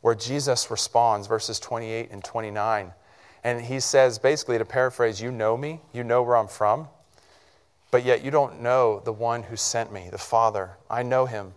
where 0.00 0.14
Jesus 0.14 0.70
responds, 0.70 1.26
verses 1.26 1.60
28 1.60 2.10
and 2.10 2.24
29. 2.24 2.92
And 3.44 3.60
he 3.60 3.80
says, 3.80 4.18
basically, 4.18 4.58
to 4.58 4.64
paraphrase, 4.64 5.20
You 5.20 5.30
know 5.30 5.56
me, 5.56 5.80
you 5.92 6.04
know 6.04 6.22
where 6.22 6.36
I'm 6.36 6.48
from, 6.48 6.88
but 7.90 8.04
yet 8.04 8.24
you 8.24 8.30
don't 8.30 8.60
know 8.60 9.00
the 9.04 9.12
one 9.12 9.44
who 9.44 9.56
sent 9.56 9.92
me, 9.92 10.08
the 10.10 10.18
Father. 10.18 10.72
I 10.90 11.02
know 11.02 11.26
him, 11.26 11.54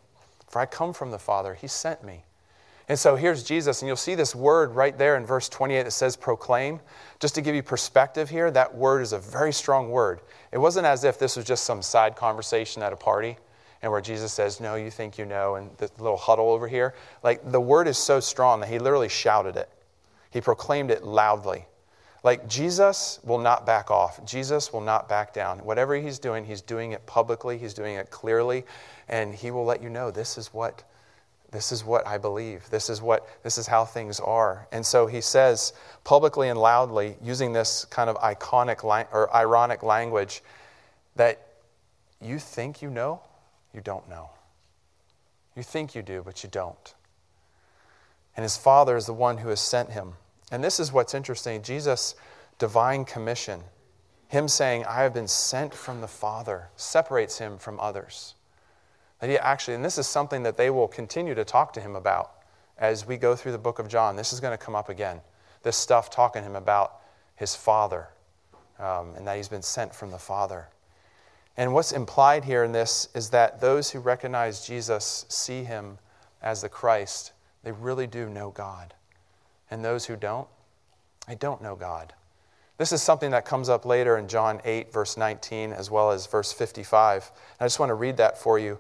for 0.48 0.60
I 0.60 0.66
come 0.66 0.94
from 0.94 1.12
the 1.12 1.20
Father. 1.20 1.56
He 1.56 1.68
sent 1.68 2.04
me. 2.04 2.24
And 2.88 3.00
so 3.00 3.16
here's 3.16 3.44
Jesus, 3.44 3.82
and 3.82 3.88
you'll 3.88 3.98
see 3.98 4.14
this 4.14 4.36
word 4.36 4.76
right 4.76 4.96
there 4.96 5.18
in 5.18 5.26
verse 5.26 5.50
28 5.50 5.84
that 5.84 5.92
says 5.92 6.16
proclaim. 6.16 6.80
Just 7.20 7.34
to 7.34 7.42
give 7.42 7.56
you 7.56 7.64
perspective 7.64 8.30
here, 8.30 8.52
that 8.52 8.76
word 8.76 9.02
is 9.02 9.12
a 9.12 9.18
very 9.18 9.52
strong 9.52 9.90
word. 9.90 10.20
It 10.52 10.60
wasn't 10.60 10.86
as 10.86 11.04
if 11.04 11.18
this 11.18 11.36
was 11.36 11.46
just 11.46 11.64
some 11.64 11.82
side 11.82 12.16
conversation 12.16 12.84
at 12.84 12.94
a 12.94 12.96
party 12.96 13.38
and 13.82 13.92
where 13.92 14.02
Jesus 14.02 14.34
says, 14.34 14.60
No, 14.60 14.76
you 14.76 14.90
think 14.90 15.18
you 15.18 15.26
know, 15.26 15.56
and 15.56 15.70
the 15.78 15.90
little 15.98 16.18
huddle 16.18 16.52
over 16.52 16.68
here. 16.68 16.94
Like 17.24 17.52
the 17.52 17.62
word 17.62 17.88
is 17.88 17.98
so 17.98 18.20
strong 18.20 18.60
that 18.62 18.70
he 18.70 18.80
literally 18.80 19.10
shouted 19.10 19.56
it, 19.56 19.70
he 20.32 20.42
proclaimed 20.42 20.92
it 20.92 21.04
loudly. 21.04 21.66
Like 22.24 22.48
Jesus 22.48 23.20
will 23.24 23.38
not 23.38 23.68
back 23.68 23.92
off. 23.92 24.26
Jesus 24.26 24.74
will 24.74 24.82
not 24.82 25.08
back 25.08 25.32
down. 25.32 25.60
Whatever 25.60 25.96
he's 25.96 26.18
doing, 26.18 26.44
he's 26.44 26.62
doing 26.62 26.94
it 26.94 27.06
publicly, 27.06 27.60
he's 27.60 27.76
doing 27.76 27.98
it 27.98 28.10
clearly, 28.10 28.66
and 29.08 29.36
he 29.36 29.52
will 29.52 29.64
let 29.64 29.84
you 29.84 29.90
know 29.90 30.10
this 30.10 30.40
is 30.40 30.48
what 30.48 30.84
this 31.52 31.72
is 31.72 31.86
what 31.86 32.06
I 32.06 32.18
believe. 32.18 32.70
This 32.70 32.90
is 32.90 33.02
what 33.02 33.30
this 33.44 33.58
is 33.58 33.68
how 33.68 33.86
things 33.86 34.20
are. 34.20 34.68
And 34.72 34.86
so 34.86 35.06
he 35.06 35.22
says 35.22 35.74
publicly 36.04 36.50
and 36.50 36.60
loudly, 36.60 37.16
using 37.24 37.54
this 37.54 37.86
kind 37.86 38.10
of 38.10 38.18
iconic 38.18 38.84
or 38.84 39.34
ironic 39.34 39.84
language, 39.84 40.42
that 41.16 41.40
you 42.20 42.40
think 42.40 42.82
you 42.82 42.90
know, 42.90 43.22
you 43.76 43.82
don't 43.82 44.10
know. 44.10 44.30
You 45.56 45.64
think 45.64 45.94
you 45.94 46.02
do, 46.02 46.24
but 46.24 46.44
you 46.44 46.50
don't. 46.50 46.96
And 48.36 48.44
his 48.44 48.58
father 48.58 48.98
is 48.98 49.06
the 49.06 49.14
one 49.14 49.38
who 49.38 49.50
has 49.50 49.60
sent 49.60 49.92
him. 49.92 50.14
And 50.52 50.64
this 50.64 50.80
is 50.80 50.92
what's 50.92 51.14
interesting. 51.14 51.62
Jesus' 51.62 52.16
divine 52.58 53.06
commission, 53.06 53.62
him 54.28 54.48
saying, 54.48 54.86
I 54.86 55.04
have 55.04 55.14
been 55.14 55.28
sent 55.28 55.74
from 55.74 56.02
the 56.02 56.08
Father, 56.08 56.70
separates 56.76 57.38
him 57.38 57.58
from 57.58 57.80
others. 57.80 58.36
That 59.20 59.30
he 59.30 59.38
actually, 59.38 59.76
and 59.76 59.86
this 59.86 59.98
is 59.98 60.08
something 60.08 60.44
that 60.44 60.58
they 60.58 60.70
will 60.70 60.88
continue 60.88 61.36
to 61.36 61.46
talk 61.46 61.74
to 61.74 61.82
him 61.82 61.96
about 61.96 62.32
as 62.78 63.06
we 63.08 63.18
go 63.18 63.36
through 63.36 63.54
the 63.54 63.58
book 63.58 63.80
of 63.80 63.88
John. 63.88 64.16
This 64.16 64.34
is 64.34 64.40
going 64.40 64.58
to 64.58 64.64
come 64.64 64.76
up 64.76 64.90
again. 64.90 65.22
This 65.64 65.78
stuff 65.78 66.10
talking 66.10 66.42
to 66.42 66.48
him 66.48 66.56
about 66.56 67.02
his 67.36 67.56
father 67.56 68.10
um, 68.80 69.16
and 69.16 69.26
that 69.26 69.38
he's 69.38 69.48
been 69.48 69.62
sent 69.62 69.96
from 69.96 70.12
the 70.12 70.18
Father. 70.18 70.68
And 71.58 71.74
what's 71.74 71.92
implied 71.92 72.44
here 72.44 72.64
in 72.64 72.72
this 72.72 73.08
is 73.14 73.30
that 73.30 73.62
those 73.62 73.92
who 73.92 74.00
recognize 74.00 74.66
Jesus 74.66 75.26
see 75.30 75.64
him 75.64 75.98
as 76.42 76.62
the 76.62 76.70
Christ. 76.70 77.32
They 77.64 77.72
really 77.72 78.08
do 78.08 78.30
know 78.30 78.52
God. 78.52 78.94
And 79.72 79.84
those 79.84 80.06
who 80.06 80.16
don't, 80.16 80.48
they 81.28 81.36
don't 81.36 81.62
know 81.62 81.76
God. 81.76 82.14
This 82.78 82.92
is 82.92 83.02
something 83.02 83.32
that 83.32 83.46
comes 83.46 83.70
up 83.70 83.86
later 83.86 84.18
in 84.18 84.28
John 84.28 84.60
8, 84.66 84.92
verse 84.92 85.16
19, 85.16 85.72
as 85.72 85.90
well 85.90 86.12
as 86.12 86.28
verse 86.28 86.52
55. 86.52 87.32
I 87.60 87.66
just 87.66 87.80
want 87.80 87.90
to 87.90 87.96
read 87.96 88.18
that 88.18 88.38
for 88.38 88.60
you. 88.60 88.80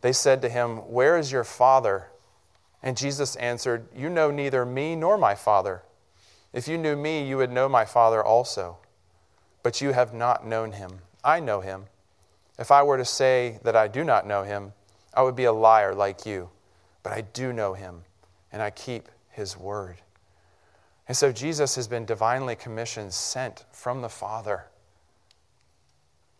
They 0.00 0.12
said 0.12 0.42
to 0.42 0.48
him, 0.48 0.76
Where 0.90 1.18
is 1.18 1.32
your 1.32 1.44
father? 1.44 2.06
And 2.84 2.96
Jesus 2.96 3.34
answered, 3.36 3.86
You 3.94 4.08
know 4.08 4.30
neither 4.30 4.64
me 4.64 4.94
nor 4.94 5.18
my 5.18 5.34
father. 5.34 5.82
If 6.52 6.68
you 6.68 6.78
knew 6.78 6.96
me, 6.96 7.26
you 7.26 7.36
would 7.36 7.50
know 7.50 7.68
my 7.68 7.84
father 7.84 8.22
also. 8.22 8.78
But 9.62 9.80
you 9.80 9.92
have 9.92 10.14
not 10.14 10.46
known 10.46 10.72
him. 10.72 11.00
I 11.24 11.40
know 11.40 11.60
him. 11.60 11.86
If 12.58 12.70
I 12.70 12.82
were 12.82 12.98
to 12.98 13.04
say 13.04 13.58
that 13.64 13.76
I 13.76 13.88
do 13.88 14.04
not 14.04 14.26
know 14.26 14.42
him, 14.42 14.72
I 15.14 15.22
would 15.22 15.36
be 15.36 15.44
a 15.44 15.52
liar 15.52 15.94
like 15.94 16.26
you. 16.26 16.50
But 17.02 17.12
I 17.12 17.22
do 17.22 17.52
know 17.52 17.74
him, 17.74 18.02
and 18.52 18.62
I 18.62 18.70
keep 18.70 19.08
his 19.30 19.56
word. 19.56 19.96
And 21.08 21.16
so 21.16 21.32
Jesus 21.32 21.74
has 21.74 21.88
been 21.88 22.04
divinely 22.04 22.54
commissioned, 22.54 23.12
sent 23.12 23.64
from 23.72 24.02
the 24.02 24.08
Father. 24.08 24.66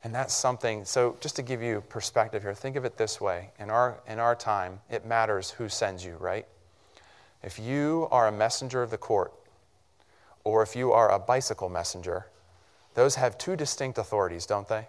And 0.05 0.15
that's 0.15 0.35
something, 0.35 0.85
so 0.85 1.17
just 1.21 1.37
to 1.37 1.43
give 1.43 1.63
you 1.63 1.83
perspective 1.89 2.43
here, 2.43 2.55
think 2.55 2.77
of 2.77 2.85
it 2.85 2.97
this 2.97 3.21
way. 3.21 3.51
In 3.59 3.71
our, 3.71 4.01
in 4.07 4.19
our 4.19 4.35
time, 4.35 4.81
it 4.91 5.07
matters 5.07 5.51
who 5.51 5.69
sends 5.69 6.05
you, 6.05 6.17
right? 6.17 6.47
If 7.43 7.59
you 7.59 8.09
are 8.11 8.29
a 8.29 8.33
messenger 8.33 8.83
of 8.83 8.91
the 8.91 8.99
court, 8.99 9.33
or 10.45 10.63
if 10.63 10.75
you 10.75 10.93
are 10.93 11.11
a 11.11 11.19
bicycle 11.19 11.69
messenger, 11.69 12.27
those 12.95 13.15
have 13.17 13.39
two 13.39 13.57
distinct 13.57 13.99
authorities, 13.99 14.47
don't 14.47 14.69
they? 14.69 14.87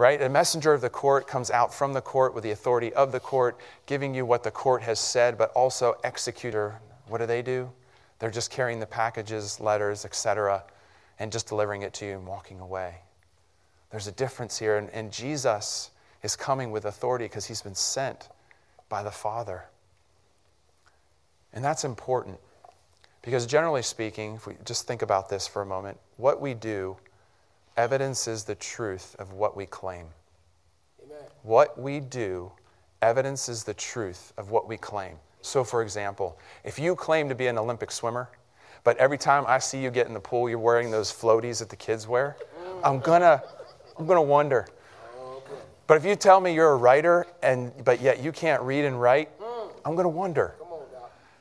Right? 0.00 0.22
A 0.22 0.30
messenger 0.30 0.72
of 0.72 0.80
the 0.80 0.88
court 0.88 1.26
comes 1.26 1.50
out 1.50 1.74
from 1.74 1.92
the 1.92 2.00
court 2.00 2.34
with 2.34 2.42
the 2.42 2.52
authority 2.52 2.90
of 2.94 3.12
the 3.12 3.20
court, 3.20 3.58
giving 3.84 4.14
you 4.14 4.24
what 4.24 4.42
the 4.42 4.50
court 4.50 4.80
has 4.80 4.98
said, 4.98 5.36
but 5.36 5.52
also 5.52 5.94
executor. 6.04 6.80
What 7.08 7.18
do 7.18 7.26
they 7.26 7.42
do? 7.42 7.70
They're 8.18 8.30
just 8.30 8.50
carrying 8.50 8.80
the 8.80 8.86
packages, 8.86 9.60
letters, 9.60 10.06
etc., 10.06 10.64
and 11.18 11.30
just 11.30 11.48
delivering 11.48 11.82
it 11.82 11.92
to 11.92 12.06
you 12.06 12.12
and 12.12 12.26
walking 12.26 12.60
away. 12.60 12.94
There's 13.90 14.06
a 14.06 14.12
difference 14.12 14.58
here, 14.58 14.78
and, 14.78 14.88
and 14.88 15.12
Jesus 15.12 15.90
is 16.22 16.34
coming 16.34 16.70
with 16.70 16.86
authority 16.86 17.26
because 17.26 17.44
he's 17.44 17.60
been 17.60 17.74
sent 17.74 18.30
by 18.88 19.02
the 19.02 19.10
Father. 19.10 19.66
And 21.52 21.62
that's 21.62 21.84
important 21.84 22.38
because, 23.20 23.44
generally 23.44 23.82
speaking, 23.82 24.36
if 24.36 24.46
we 24.46 24.54
just 24.64 24.86
think 24.86 25.02
about 25.02 25.28
this 25.28 25.46
for 25.46 25.60
a 25.60 25.66
moment, 25.66 25.98
what 26.16 26.40
we 26.40 26.54
do 26.54 26.96
evidences 27.80 28.44
the 28.44 28.54
truth 28.56 29.16
of 29.18 29.32
what 29.32 29.56
we 29.56 29.64
claim. 29.64 30.04
Amen. 31.02 31.24
What 31.42 31.80
we 31.80 31.98
do 31.98 32.52
evidences 33.00 33.64
the 33.64 33.72
truth 33.72 34.34
of 34.36 34.50
what 34.50 34.68
we 34.68 34.76
claim. 34.76 35.16
So, 35.40 35.64
for 35.64 35.82
example, 35.82 36.38
if 36.62 36.78
you 36.78 36.94
claim 36.94 37.30
to 37.30 37.34
be 37.34 37.46
an 37.46 37.56
Olympic 37.56 37.90
swimmer, 37.90 38.28
but 38.84 38.98
every 38.98 39.16
time 39.16 39.44
I 39.48 39.58
see 39.60 39.82
you 39.82 39.90
get 39.90 40.06
in 40.08 40.12
the 40.12 40.20
pool, 40.20 40.50
you're 40.50 40.58
wearing 40.58 40.90
those 40.90 41.10
floaties 41.10 41.60
that 41.60 41.70
the 41.70 41.76
kids 41.76 42.06
wear, 42.06 42.36
I'm 42.84 43.00
gonna, 43.00 43.42
I'm 43.98 44.06
gonna 44.06 44.20
wonder. 44.20 44.66
But 45.86 45.96
if 45.96 46.04
you 46.04 46.16
tell 46.16 46.38
me 46.38 46.52
you're 46.52 46.72
a 46.72 46.76
writer, 46.76 47.26
and 47.42 47.72
but 47.82 48.02
yet 48.02 48.22
you 48.22 48.30
can't 48.30 48.62
read 48.62 48.84
and 48.84 49.00
write, 49.00 49.30
I'm 49.86 49.96
gonna 49.96 50.10
wonder. 50.10 50.54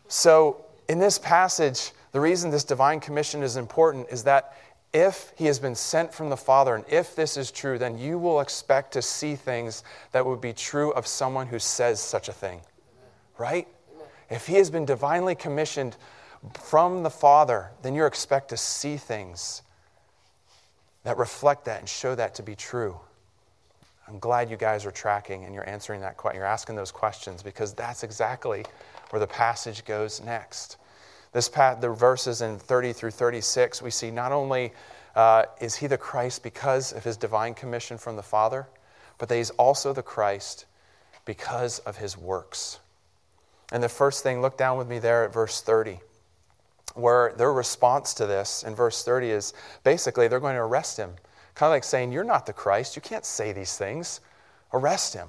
So, 0.08 0.66
in 0.88 1.00
this 1.00 1.20
passage, 1.20 1.92
the 2.14 2.22
reason 2.22 2.50
this 2.50 2.64
divine 2.64 3.02
commission 3.02 3.44
is 3.44 3.58
important 3.58 4.08
is 4.10 4.24
that 4.24 4.56
if 4.94 5.34
he 5.36 5.46
has 5.46 5.60
been 5.60 5.76
sent 5.76 6.14
from 6.14 6.30
the 6.30 6.38
Father, 6.38 6.76
and 6.76 6.84
if 6.90 7.16
this 7.16 7.38
is 7.38 7.52
true, 7.52 7.78
then 7.78 7.98
you 7.98 8.18
will 8.18 8.40
expect 8.40 8.94
to 8.94 9.02
see 9.02 9.36
things 9.36 9.84
that 10.12 10.26
would 10.26 10.42
be 10.42 10.54
true 10.54 10.92
of 10.92 11.06
someone 11.06 11.48
who 11.48 11.60
says 11.60 12.00
such 12.00 12.28
a 12.28 12.34
thing. 12.34 12.62
Right? 13.38 13.68
If 14.30 14.48
he 14.48 14.56
has 14.56 14.70
been 14.70 14.86
divinely 14.86 15.36
commissioned 15.36 15.96
from 16.60 17.04
the 17.04 17.10
Father, 17.10 17.72
then 17.82 17.96
you 17.96 18.06
expect 18.06 18.50
to 18.50 18.58
see 18.58 18.98
things 18.98 19.62
that 21.04 21.18
reflect 21.18 21.66
that 21.66 21.80
and 21.80 21.90
show 21.90 22.16
that 22.16 22.36
to 22.36 22.44
be 22.44 22.56
true. 22.56 23.00
I'm 24.08 24.20
glad 24.20 24.50
you 24.50 24.58
guys 24.58 24.86
are 24.86 24.92
tracking 24.92 25.46
and 25.46 25.54
you're 25.54 25.70
answering 25.70 26.02
that 26.02 26.18
question. 26.18 26.38
You're 26.38 26.48
asking 26.48 26.76
those 26.76 26.92
questions 26.92 27.44
because 27.44 27.74
that's 27.74 28.04
exactly 28.04 28.66
where 29.12 29.20
the 29.20 29.28
passage 29.28 29.86
goes 29.86 30.20
next. 30.22 30.78
This 31.32 31.48
part, 31.48 31.82
the 31.82 31.90
verses 31.90 32.42
in 32.42 32.58
30 32.58 32.94
through 32.94 33.12
36, 33.12 33.82
we 33.82 33.92
see 33.92 34.12
not 34.12 34.32
only 34.32 34.74
uh, 35.16 35.46
is 35.62 35.76
he 35.76 35.88
the 35.88 35.98
Christ 35.98 36.44
because 36.44 36.92
of 36.92 37.04
his 37.04 37.18
divine 37.18 37.54
commission 37.54 37.98
from 37.98 38.16
the 38.16 38.24
Father, 38.24 38.68
but 39.18 39.30
that 39.30 39.36
he's 39.36 39.52
also 39.52 39.94
the 39.94 40.02
Christ 40.02 40.66
because 41.26 41.80
of 41.80 41.98
his 41.98 42.18
works. 42.18 42.80
And 43.72 43.84
the 43.84 43.90
first 43.90 44.24
thing, 44.24 44.42
look 44.42 44.58
down 44.58 44.78
with 44.78 44.88
me 44.88 44.98
there 44.98 45.24
at 45.24 45.34
verse 45.34 45.62
30, 45.62 46.00
where 46.96 47.34
their 47.34 47.54
response 47.54 48.16
to 48.16 48.26
this 48.26 48.64
in 48.64 48.74
verse 48.74 49.04
30 49.04 49.30
is 49.30 49.54
basically 49.84 50.28
they're 50.28 50.40
going 50.40 50.56
to 50.56 50.62
arrest 50.62 50.98
him. 50.98 51.12
Kind 51.54 51.70
of 51.70 51.76
like 51.76 51.84
saying, 51.84 52.12
You're 52.12 52.24
not 52.24 52.46
the 52.46 52.54
Christ. 52.54 52.96
You 52.96 53.02
can't 53.02 53.26
say 53.26 53.52
these 53.54 53.78
things. 53.78 54.22
Arrest 54.74 55.14
him. 55.14 55.28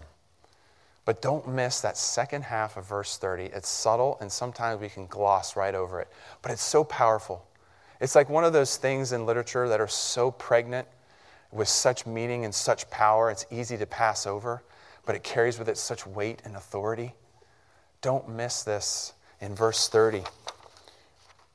But 1.11 1.23
don't 1.23 1.49
miss 1.49 1.81
that 1.81 1.99
second 1.99 2.43
half 2.43 2.77
of 2.77 2.87
verse 2.87 3.17
30. 3.17 3.47
It's 3.47 3.69
subtle, 3.69 4.17
and 4.21 4.31
sometimes 4.31 4.81
we 4.81 4.89
can 4.89 5.09
gloss 5.09 5.57
right 5.57 5.75
over 5.75 6.01
it. 6.01 6.07
But 6.41 6.53
it's 6.53 6.63
so 6.63 6.85
powerful. 6.85 7.45
It's 8.01 8.15
like 8.15 8.31
one 8.31 8.45
of 8.45 8.53
those 8.53 8.77
things 8.77 9.11
in 9.11 9.27
literature 9.27 9.69
that 9.69 9.81
are 9.81 9.89
so 9.89 10.31
pregnant 10.31 10.87
with 11.51 11.67
such 11.67 12.07
meaning 12.07 12.45
and 12.45 12.55
such 12.55 12.89
power, 12.91 13.29
it's 13.29 13.45
easy 13.51 13.77
to 13.79 13.87
pass 13.87 14.25
over, 14.25 14.63
but 15.05 15.17
it 15.17 15.25
carries 15.25 15.59
with 15.59 15.69
it 15.69 15.79
such 15.79 16.07
weight 16.07 16.43
and 16.45 16.55
authority. 16.55 17.13
Don't 18.03 18.29
miss 18.29 18.63
this 18.63 19.13
in 19.41 19.53
verse 19.53 19.89
30. 19.89 20.23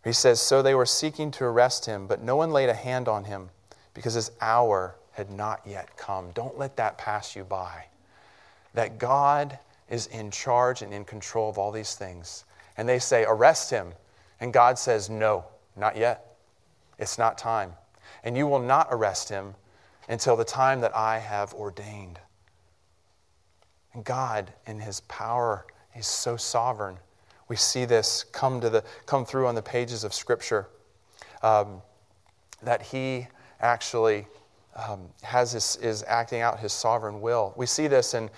He 0.03 0.11
says, 0.11 0.41
So 0.41 0.61
they 0.63 0.75
were 0.75 0.85
seeking 0.85 1.31
to 1.31 1.45
arrest 1.45 1.85
him, 1.85 2.07
but 2.07 2.21
no 2.21 2.35
one 2.35 2.51
laid 2.51 2.67
a 2.67 2.73
hand 2.73 3.07
on 3.07 3.23
him 3.23 3.51
because 3.93 4.15
his 4.15 4.31
hour 4.41 4.97
had 5.13 5.31
not 5.31 5.61
yet 5.65 5.95
come. 5.95 6.31
Don't 6.31 6.59
let 6.59 6.75
that 6.75 6.97
pass 6.97 7.37
you 7.37 7.45
by 7.45 7.85
that 8.75 8.99
God 8.99 9.57
is 9.89 10.07
in 10.07 10.31
charge 10.31 10.81
and 10.81 10.93
in 10.93 11.03
control 11.05 11.49
of 11.49 11.57
all 11.57 11.71
these 11.71 11.95
things. 11.95 12.45
And 12.77 12.87
they 12.87 12.99
say, 12.99 13.25
Arrest 13.25 13.71
him. 13.71 13.93
And 14.39 14.53
God 14.53 14.77
says, 14.77 15.09
No, 15.09 15.45
not 15.75 15.97
yet. 15.97 16.37
It's 16.99 17.17
not 17.17 17.37
time. 17.37 17.73
And 18.23 18.37
you 18.37 18.47
will 18.47 18.59
not 18.59 18.87
arrest 18.91 19.29
him 19.29 19.55
until 20.07 20.35
the 20.35 20.45
time 20.45 20.81
that 20.81 20.95
I 20.95 21.19
have 21.19 21.53
ordained. 21.53 22.19
And 23.93 24.03
God, 24.03 24.51
in 24.67 24.79
his 24.79 25.01
power, 25.01 25.65
is 25.95 26.07
so 26.07 26.37
sovereign. 26.37 26.97
We 27.47 27.55
see 27.55 27.85
this 27.85 28.25
come, 28.31 28.59
to 28.61 28.69
the, 28.69 28.83
come 29.05 29.25
through 29.25 29.47
on 29.47 29.55
the 29.55 29.61
pages 29.61 30.03
of 30.03 30.13
Scripture 30.13 30.67
um, 31.41 31.81
that 32.63 32.81
he 32.81 33.27
actually 33.61 34.27
um, 34.75 35.07
has 35.21 35.51
his, 35.53 35.77
is 35.77 36.03
acting 36.07 36.41
out 36.41 36.59
his 36.59 36.73
sovereign 36.73 37.21
will. 37.21 37.53
We 37.55 37.65
see 37.65 37.87
this 37.87 38.13
in 38.13 38.29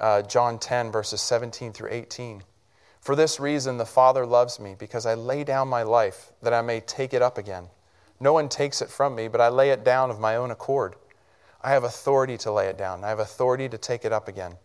uh, 0.00 0.22
John 0.22 0.58
10, 0.58 0.90
verses 0.90 1.20
17 1.20 1.72
through 1.72 1.90
18. 1.90 2.42
For 3.00 3.14
this 3.14 3.38
reason, 3.38 3.78
the 3.78 3.86
Father 3.86 4.26
loves 4.26 4.58
me, 4.58 4.74
because 4.78 5.06
I 5.06 5.14
lay 5.14 5.44
down 5.44 5.68
my 5.68 5.82
life 5.82 6.32
that 6.42 6.52
I 6.52 6.62
may 6.62 6.80
take 6.80 7.14
it 7.14 7.22
up 7.22 7.38
again. 7.38 7.68
No 8.18 8.32
one 8.32 8.48
takes 8.48 8.82
it 8.82 8.90
from 8.90 9.14
me, 9.14 9.28
but 9.28 9.40
I 9.40 9.48
lay 9.48 9.70
it 9.70 9.84
down 9.84 10.10
of 10.10 10.18
my 10.18 10.36
own 10.36 10.50
accord. 10.50 10.96
I 11.62 11.70
have 11.70 11.84
authority 11.84 12.36
to 12.38 12.52
lay 12.52 12.68
it 12.68 12.78
down, 12.78 13.04
I 13.04 13.08
have 13.08 13.18
authority 13.18 13.68
to 13.68 13.78
take 13.78 14.04
it 14.04 14.12
up 14.12 14.28
again. 14.28 14.56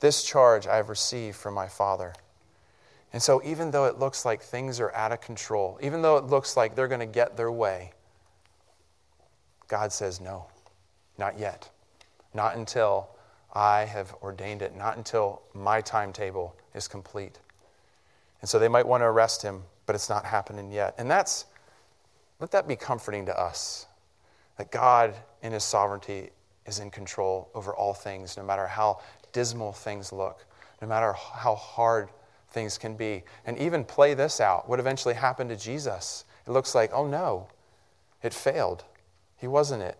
This 0.00 0.24
charge 0.24 0.66
I 0.66 0.76
have 0.76 0.88
received 0.88 1.36
from 1.36 1.54
my 1.54 1.68
Father. 1.68 2.12
And 3.12 3.22
so, 3.22 3.40
even 3.44 3.70
though 3.70 3.86
it 3.86 3.98
looks 3.98 4.24
like 4.24 4.42
things 4.42 4.78
are 4.80 4.92
out 4.94 5.12
of 5.12 5.20
control, 5.20 5.78
even 5.80 6.02
though 6.02 6.16
it 6.16 6.24
looks 6.24 6.56
like 6.56 6.74
they're 6.74 6.88
going 6.88 7.00
to 7.00 7.06
get 7.06 7.36
their 7.36 7.52
way, 7.52 7.92
God 9.68 9.92
says, 9.92 10.20
no, 10.20 10.46
not 11.18 11.38
yet. 11.38 11.70
Not 12.34 12.56
until 12.56 13.15
I 13.56 13.86
have 13.86 14.14
ordained 14.22 14.60
it, 14.60 14.76
not 14.76 14.98
until 14.98 15.40
my 15.54 15.80
timetable 15.80 16.54
is 16.74 16.86
complete. 16.86 17.38
And 18.42 18.50
so 18.50 18.58
they 18.58 18.68
might 18.68 18.86
want 18.86 19.00
to 19.00 19.06
arrest 19.06 19.40
him, 19.40 19.62
but 19.86 19.94
it's 19.94 20.10
not 20.10 20.26
happening 20.26 20.70
yet. 20.70 20.94
And 20.98 21.10
that's, 21.10 21.46
let 22.38 22.50
that 22.50 22.68
be 22.68 22.76
comforting 22.76 23.24
to 23.24 23.40
us 23.40 23.86
that 24.58 24.70
God, 24.70 25.14
in 25.42 25.52
his 25.52 25.64
sovereignty, 25.64 26.28
is 26.66 26.80
in 26.80 26.90
control 26.90 27.48
over 27.54 27.74
all 27.74 27.94
things, 27.94 28.36
no 28.36 28.42
matter 28.42 28.66
how 28.66 29.00
dismal 29.32 29.72
things 29.72 30.12
look, 30.12 30.44
no 30.82 30.86
matter 30.86 31.14
how 31.14 31.54
hard 31.54 32.10
things 32.50 32.76
can 32.76 32.94
be. 32.94 33.24
And 33.46 33.56
even 33.56 33.84
play 33.84 34.12
this 34.12 34.38
out 34.38 34.68
what 34.68 34.80
eventually 34.80 35.14
happened 35.14 35.48
to 35.48 35.56
Jesus. 35.56 36.26
It 36.46 36.50
looks 36.50 36.74
like, 36.74 36.90
oh 36.92 37.06
no, 37.06 37.48
it 38.22 38.34
failed. 38.34 38.84
He 39.38 39.46
wasn't 39.46 39.82
it. 39.82 39.96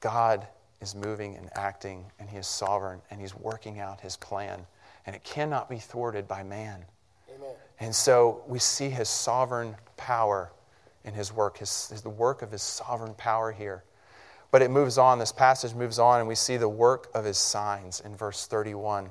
God 0.00 0.46
is 0.86 0.94
moving 0.94 1.36
and 1.36 1.50
acting, 1.56 2.04
and 2.20 2.30
He 2.30 2.36
is 2.36 2.46
sovereign, 2.46 3.00
and 3.10 3.20
He's 3.20 3.34
working 3.34 3.80
out 3.80 4.00
His 4.00 4.16
plan. 4.16 4.64
And 5.04 5.16
it 5.16 5.24
cannot 5.24 5.68
be 5.68 5.78
thwarted 5.78 6.28
by 6.28 6.42
man. 6.44 6.84
Amen. 7.34 7.54
And 7.80 7.94
so 7.94 8.44
we 8.46 8.60
see 8.60 8.88
His 8.88 9.08
sovereign 9.08 9.74
power 9.96 10.52
in 11.04 11.12
His 11.12 11.32
work, 11.32 11.58
his, 11.58 11.88
his, 11.88 12.02
the 12.02 12.08
work 12.08 12.42
of 12.42 12.52
His 12.52 12.62
sovereign 12.62 13.14
power 13.14 13.50
here. 13.50 13.82
But 14.52 14.62
it 14.62 14.70
moves 14.70 14.96
on, 14.96 15.18
this 15.18 15.32
passage 15.32 15.74
moves 15.74 15.98
on, 15.98 16.20
and 16.20 16.28
we 16.28 16.36
see 16.36 16.56
the 16.56 16.68
work 16.68 17.08
of 17.14 17.24
His 17.24 17.36
signs 17.36 18.00
in 18.00 18.14
verse 18.14 18.46
31. 18.46 19.10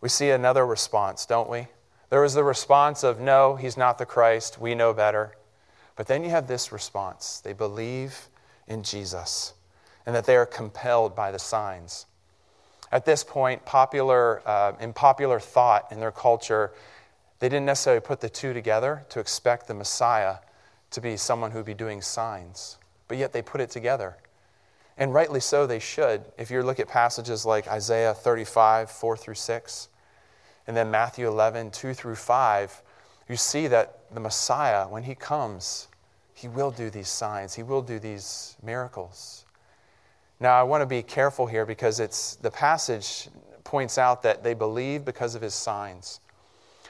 We 0.00 0.08
see 0.08 0.30
another 0.30 0.64
response, 0.64 1.26
don't 1.26 1.50
we? 1.50 1.66
There 2.10 2.20
was 2.20 2.34
the 2.34 2.44
response 2.44 3.02
of, 3.02 3.18
No, 3.18 3.56
He's 3.56 3.76
not 3.76 3.98
the 3.98 4.06
Christ, 4.06 4.60
we 4.60 4.76
know 4.76 4.94
better. 4.94 5.32
But 5.96 6.06
then 6.06 6.22
you 6.22 6.30
have 6.30 6.46
this 6.46 6.70
response 6.70 7.40
they 7.40 7.54
believe 7.54 8.28
in 8.68 8.84
Jesus 8.84 9.54
and 10.06 10.14
that 10.14 10.24
they 10.24 10.36
are 10.36 10.46
compelled 10.46 11.14
by 11.14 11.30
the 11.30 11.38
signs. 11.38 12.06
At 12.92 13.04
this 13.04 13.24
point, 13.24 13.64
popular, 13.64 14.40
uh, 14.46 14.72
in 14.80 14.92
popular 14.92 15.40
thought 15.40 15.90
in 15.90 15.98
their 15.98 16.12
culture, 16.12 16.72
they 17.40 17.48
didn't 17.48 17.66
necessarily 17.66 18.00
put 18.00 18.20
the 18.20 18.30
two 18.30 18.54
together 18.54 19.04
to 19.10 19.20
expect 19.20 19.66
the 19.66 19.74
Messiah 19.74 20.36
to 20.92 21.00
be 21.00 21.16
someone 21.16 21.50
who'd 21.50 21.66
be 21.66 21.74
doing 21.74 22.00
signs, 22.00 22.78
but 23.08 23.18
yet 23.18 23.32
they 23.32 23.42
put 23.42 23.60
it 23.60 23.70
together. 23.70 24.16
And 24.96 25.12
rightly 25.12 25.40
so, 25.40 25.66
they 25.66 25.80
should. 25.80 26.24
If 26.38 26.50
you 26.50 26.62
look 26.62 26.80
at 26.80 26.88
passages 26.88 27.44
like 27.44 27.68
Isaiah 27.68 28.14
35, 28.14 28.90
4 28.90 29.16
through 29.16 29.34
6, 29.34 29.88
and 30.66 30.76
then 30.76 30.90
Matthew 30.90 31.28
11, 31.28 31.72
2 31.72 31.92
through 31.92 32.14
5, 32.14 32.82
you 33.28 33.36
see 33.36 33.66
that 33.66 33.98
the 34.14 34.20
Messiah, 34.20 34.86
when 34.86 35.02
he 35.02 35.14
comes, 35.14 35.88
he 36.32 36.48
will 36.48 36.70
do 36.70 36.88
these 36.90 37.08
signs, 37.08 37.54
he 37.54 37.62
will 37.62 37.82
do 37.82 37.98
these 37.98 38.56
miracles. 38.62 39.45
Now, 40.38 40.58
I 40.58 40.62
want 40.64 40.82
to 40.82 40.86
be 40.86 41.02
careful 41.02 41.46
here 41.46 41.64
because 41.64 41.98
it's, 41.98 42.36
the 42.36 42.50
passage 42.50 43.28
points 43.64 43.98
out 43.98 44.22
that 44.22 44.44
they 44.44 44.54
believe 44.54 45.04
because 45.04 45.34
of 45.34 45.42
his 45.42 45.54
signs. 45.54 46.20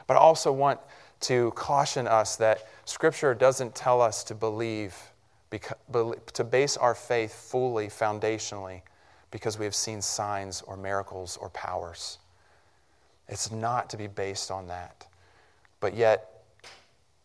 But 0.06 0.14
I 0.14 0.20
also 0.20 0.52
want 0.52 0.80
to 1.20 1.52
caution 1.52 2.06
us 2.06 2.36
that 2.36 2.68
Scripture 2.84 3.34
doesn't 3.34 3.74
tell 3.74 4.00
us 4.00 4.24
to 4.24 4.34
believe, 4.34 4.94
to 5.50 6.44
base 6.44 6.76
our 6.76 6.94
faith 6.94 7.34
fully, 7.34 7.86
foundationally, 7.86 8.82
because 9.30 9.58
we 9.58 9.64
have 9.64 9.74
seen 9.74 10.02
signs 10.02 10.62
or 10.62 10.76
miracles 10.76 11.36
or 11.36 11.48
powers. 11.50 12.18
It's 13.28 13.50
not 13.50 13.90
to 13.90 13.96
be 13.96 14.06
based 14.06 14.50
on 14.50 14.68
that. 14.68 15.06
But 15.80 15.94
yet, 15.94 16.44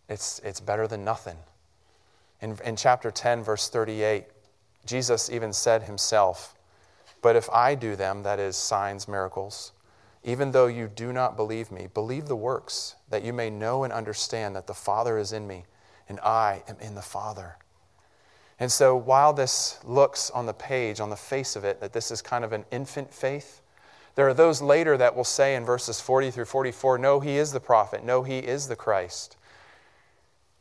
it's, 0.10 0.40
it's 0.40 0.60
better 0.60 0.88
than 0.88 1.04
nothing. 1.04 1.38
In, 2.42 2.58
in 2.66 2.76
chapter 2.76 3.12
10, 3.12 3.44
verse 3.44 3.70
38, 3.70 4.26
Jesus 4.86 5.30
even 5.30 5.54
said 5.54 5.84
himself, 5.84 6.56
But 7.22 7.36
if 7.36 7.50
I 7.50 7.76
do 7.76 7.96
them, 7.96 8.24
that 8.24 8.40
is, 8.40 8.56
signs, 8.56 9.08
miracles, 9.08 9.72
even 10.24 10.52
though 10.52 10.68
you 10.68 10.88
do 10.88 11.12
not 11.12 11.36
believe 11.36 11.72
me, 11.72 11.88
believe 11.94 12.28
the 12.28 12.36
works, 12.36 12.96
that 13.10 13.24
you 13.24 13.34
may 13.34 13.50
know 13.50 13.84
and 13.84 13.92
understand 13.92 14.56
that 14.56 14.68
the 14.68 14.74
Father 14.74 15.18
is 15.18 15.34
in 15.34 15.48
me, 15.48 15.66
and 16.08 16.20
I 16.20 16.64
am 16.68 16.78
in 16.80 16.96
the 16.96 17.02
Father. 17.02 17.58
And 18.60 18.72
so, 18.72 18.96
while 18.96 19.34
this 19.34 19.80
looks 19.84 20.30
on 20.30 20.46
the 20.46 20.54
page, 20.54 21.00
on 21.00 21.10
the 21.10 21.16
face 21.16 21.56
of 21.56 21.64
it, 21.64 21.82
that 21.82 21.94
this 21.94 22.12
is 22.12 22.22
kind 22.22 22.46
of 22.46 22.54
an 22.54 22.66
infant 22.72 23.12
faith, 23.12 23.62
there 24.16 24.28
are 24.28 24.34
those 24.34 24.62
later 24.62 24.98
that 24.98 25.16
will 25.16 25.24
say 25.24 25.56
in 25.56 25.66
verses 25.66 26.02
40 26.02 26.32
through 26.32 26.46
44, 26.46 26.98
No, 26.98 27.20
he 27.20 27.38
is 27.38 27.52
the 27.52 27.60
prophet. 27.60 28.04
No, 28.04 28.24
he 28.24 28.40
is 28.40 28.68
the 28.68 28.76
Christ. 28.76 29.38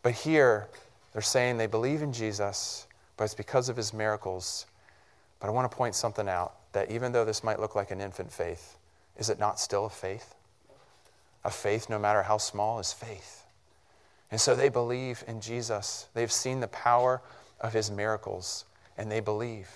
But 0.03 0.13
here, 0.13 0.69
they're 1.13 1.21
saying 1.21 1.59
they 1.59 1.67
believe 1.67 2.01
in 2.01 2.13
Jesus, 2.13 2.87
but 3.21 3.25
it's 3.25 3.35
because 3.35 3.69
of 3.69 3.77
his 3.77 3.93
miracles. 3.93 4.65
But 5.41 5.49
I 5.49 5.51
want 5.51 5.71
to 5.71 5.77
point 5.77 5.95
something 5.95 6.27
out 6.27 6.55
that 6.73 6.91
even 6.91 7.13
though 7.13 7.27
this 7.27 7.45
might 7.45 7.61
look 7.61 7.75
like 7.75 7.91
an 7.91 8.01
infant 8.01 8.33
faith, 8.33 8.79
is 9.19 9.29
it 9.29 9.39
not 9.39 9.61
still 9.61 9.85
a 9.85 9.91
faith? 9.91 10.35
A 11.45 11.51
faith, 11.51 11.91
no 11.91 11.99
matter 11.99 12.23
how 12.23 12.39
small, 12.39 12.79
is 12.79 12.95
faith. 12.95 13.45
And 14.31 14.41
so 14.41 14.55
they 14.55 14.71
believe 14.71 15.23
in 15.29 15.43
Jesus. 15.43 16.07
They've 16.15 16.33
seen 16.33 16.61
the 16.61 16.69
power 16.69 17.21
of 17.61 17.75
his 17.75 17.91
miracles, 17.91 18.65
and 18.97 19.13
they 19.13 19.21
believe. 19.21 19.69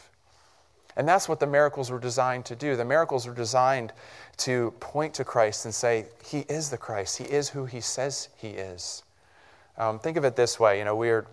And 0.97 1.07
that's 1.07 1.29
what 1.29 1.39
the 1.39 1.47
miracles 1.47 1.91
were 1.91 2.01
designed 2.01 2.47
to 2.47 2.57
do. 2.57 2.77
The 2.77 2.85
miracles 2.87 3.27
were 3.27 3.35
designed 3.35 3.93
to 4.39 4.73
point 4.81 5.13
to 5.17 5.25
Christ 5.25 5.67
and 5.67 5.75
say, 5.75 6.07
He 6.25 6.47
is 6.49 6.71
the 6.71 6.79
Christ. 6.79 7.19
He 7.19 7.25
is 7.25 7.51
who 7.51 7.67
He 7.67 7.83
says 7.83 8.31
He 8.39 8.49
is. 8.49 9.03
Um, 9.77 9.99
think 9.99 10.17
of 10.17 10.25
it 10.25 10.35
this 10.35 10.59
way 10.59 10.79
you 10.79 10.87
know, 10.87 10.97
we're, 10.97 11.27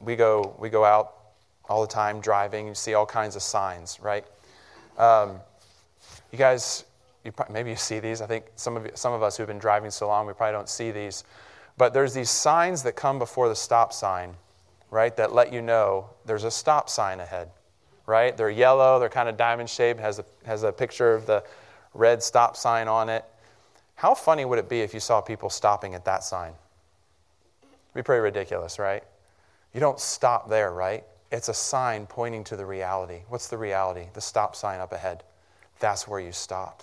we, 0.00 0.16
go, 0.16 0.56
we 0.58 0.68
go 0.68 0.84
out 0.84 1.14
all 1.68 1.80
the 1.80 1.92
time 1.92 2.20
driving, 2.20 2.68
you 2.68 2.74
see 2.74 2.94
all 2.94 3.06
kinds 3.06 3.36
of 3.36 3.42
signs, 3.42 3.98
right? 4.00 4.24
Um, 4.96 5.40
you 6.32 6.38
guys 6.38 6.84
you 7.24 7.32
probably, 7.32 7.52
maybe 7.52 7.70
you 7.70 7.76
see 7.76 8.00
these. 8.00 8.20
I 8.20 8.26
think 8.26 8.46
some 8.56 8.76
of, 8.76 8.90
some 8.94 9.12
of 9.12 9.22
us 9.22 9.36
who've 9.36 9.46
been 9.46 9.58
driving 9.58 9.90
so 9.90 10.08
long, 10.08 10.26
we 10.26 10.32
probably 10.32 10.52
don't 10.52 10.68
see 10.68 10.90
these. 10.90 11.24
But 11.76 11.92
there's 11.92 12.14
these 12.14 12.30
signs 12.30 12.82
that 12.84 12.96
come 12.96 13.18
before 13.18 13.48
the 13.48 13.54
stop 13.54 13.92
sign, 13.92 14.34
right, 14.90 15.14
that 15.16 15.32
let 15.32 15.52
you 15.52 15.62
know 15.62 16.10
there's 16.24 16.44
a 16.44 16.50
stop 16.50 16.88
sign 16.88 17.20
ahead, 17.20 17.50
right? 18.06 18.36
They're 18.36 18.50
yellow, 18.50 18.98
they're 18.98 19.08
kind 19.08 19.28
of 19.28 19.36
diamond 19.36 19.68
shaped, 19.70 20.00
has 20.00 20.18
a, 20.18 20.24
has 20.44 20.62
a 20.62 20.72
picture 20.72 21.14
of 21.14 21.26
the 21.26 21.44
red 21.94 22.22
stop 22.22 22.56
sign 22.56 22.88
on 22.88 23.08
it. 23.08 23.24
How 23.94 24.14
funny 24.14 24.44
would 24.44 24.58
it 24.58 24.68
be 24.68 24.80
if 24.80 24.94
you 24.94 25.00
saw 25.00 25.20
people 25.20 25.50
stopping 25.50 25.94
at 25.94 26.04
that 26.04 26.24
sign? 26.24 26.52
It'd 27.62 27.94
be 27.94 28.02
pretty 28.02 28.20
ridiculous, 28.20 28.78
right? 28.78 29.04
You 29.74 29.80
don't 29.80 30.00
stop 30.00 30.48
there, 30.48 30.72
right? 30.72 31.04
It's 31.30 31.48
a 31.48 31.54
sign 31.54 32.06
pointing 32.06 32.44
to 32.44 32.56
the 32.56 32.64
reality. 32.64 33.22
What's 33.28 33.48
the 33.48 33.58
reality? 33.58 34.06
The 34.14 34.20
stop 34.20 34.56
sign 34.56 34.80
up 34.80 34.92
ahead. 34.92 35.24
That's 35.80 36.08
where 36.08 36.20
you 36.20 36.32
stop. 36.32 36.82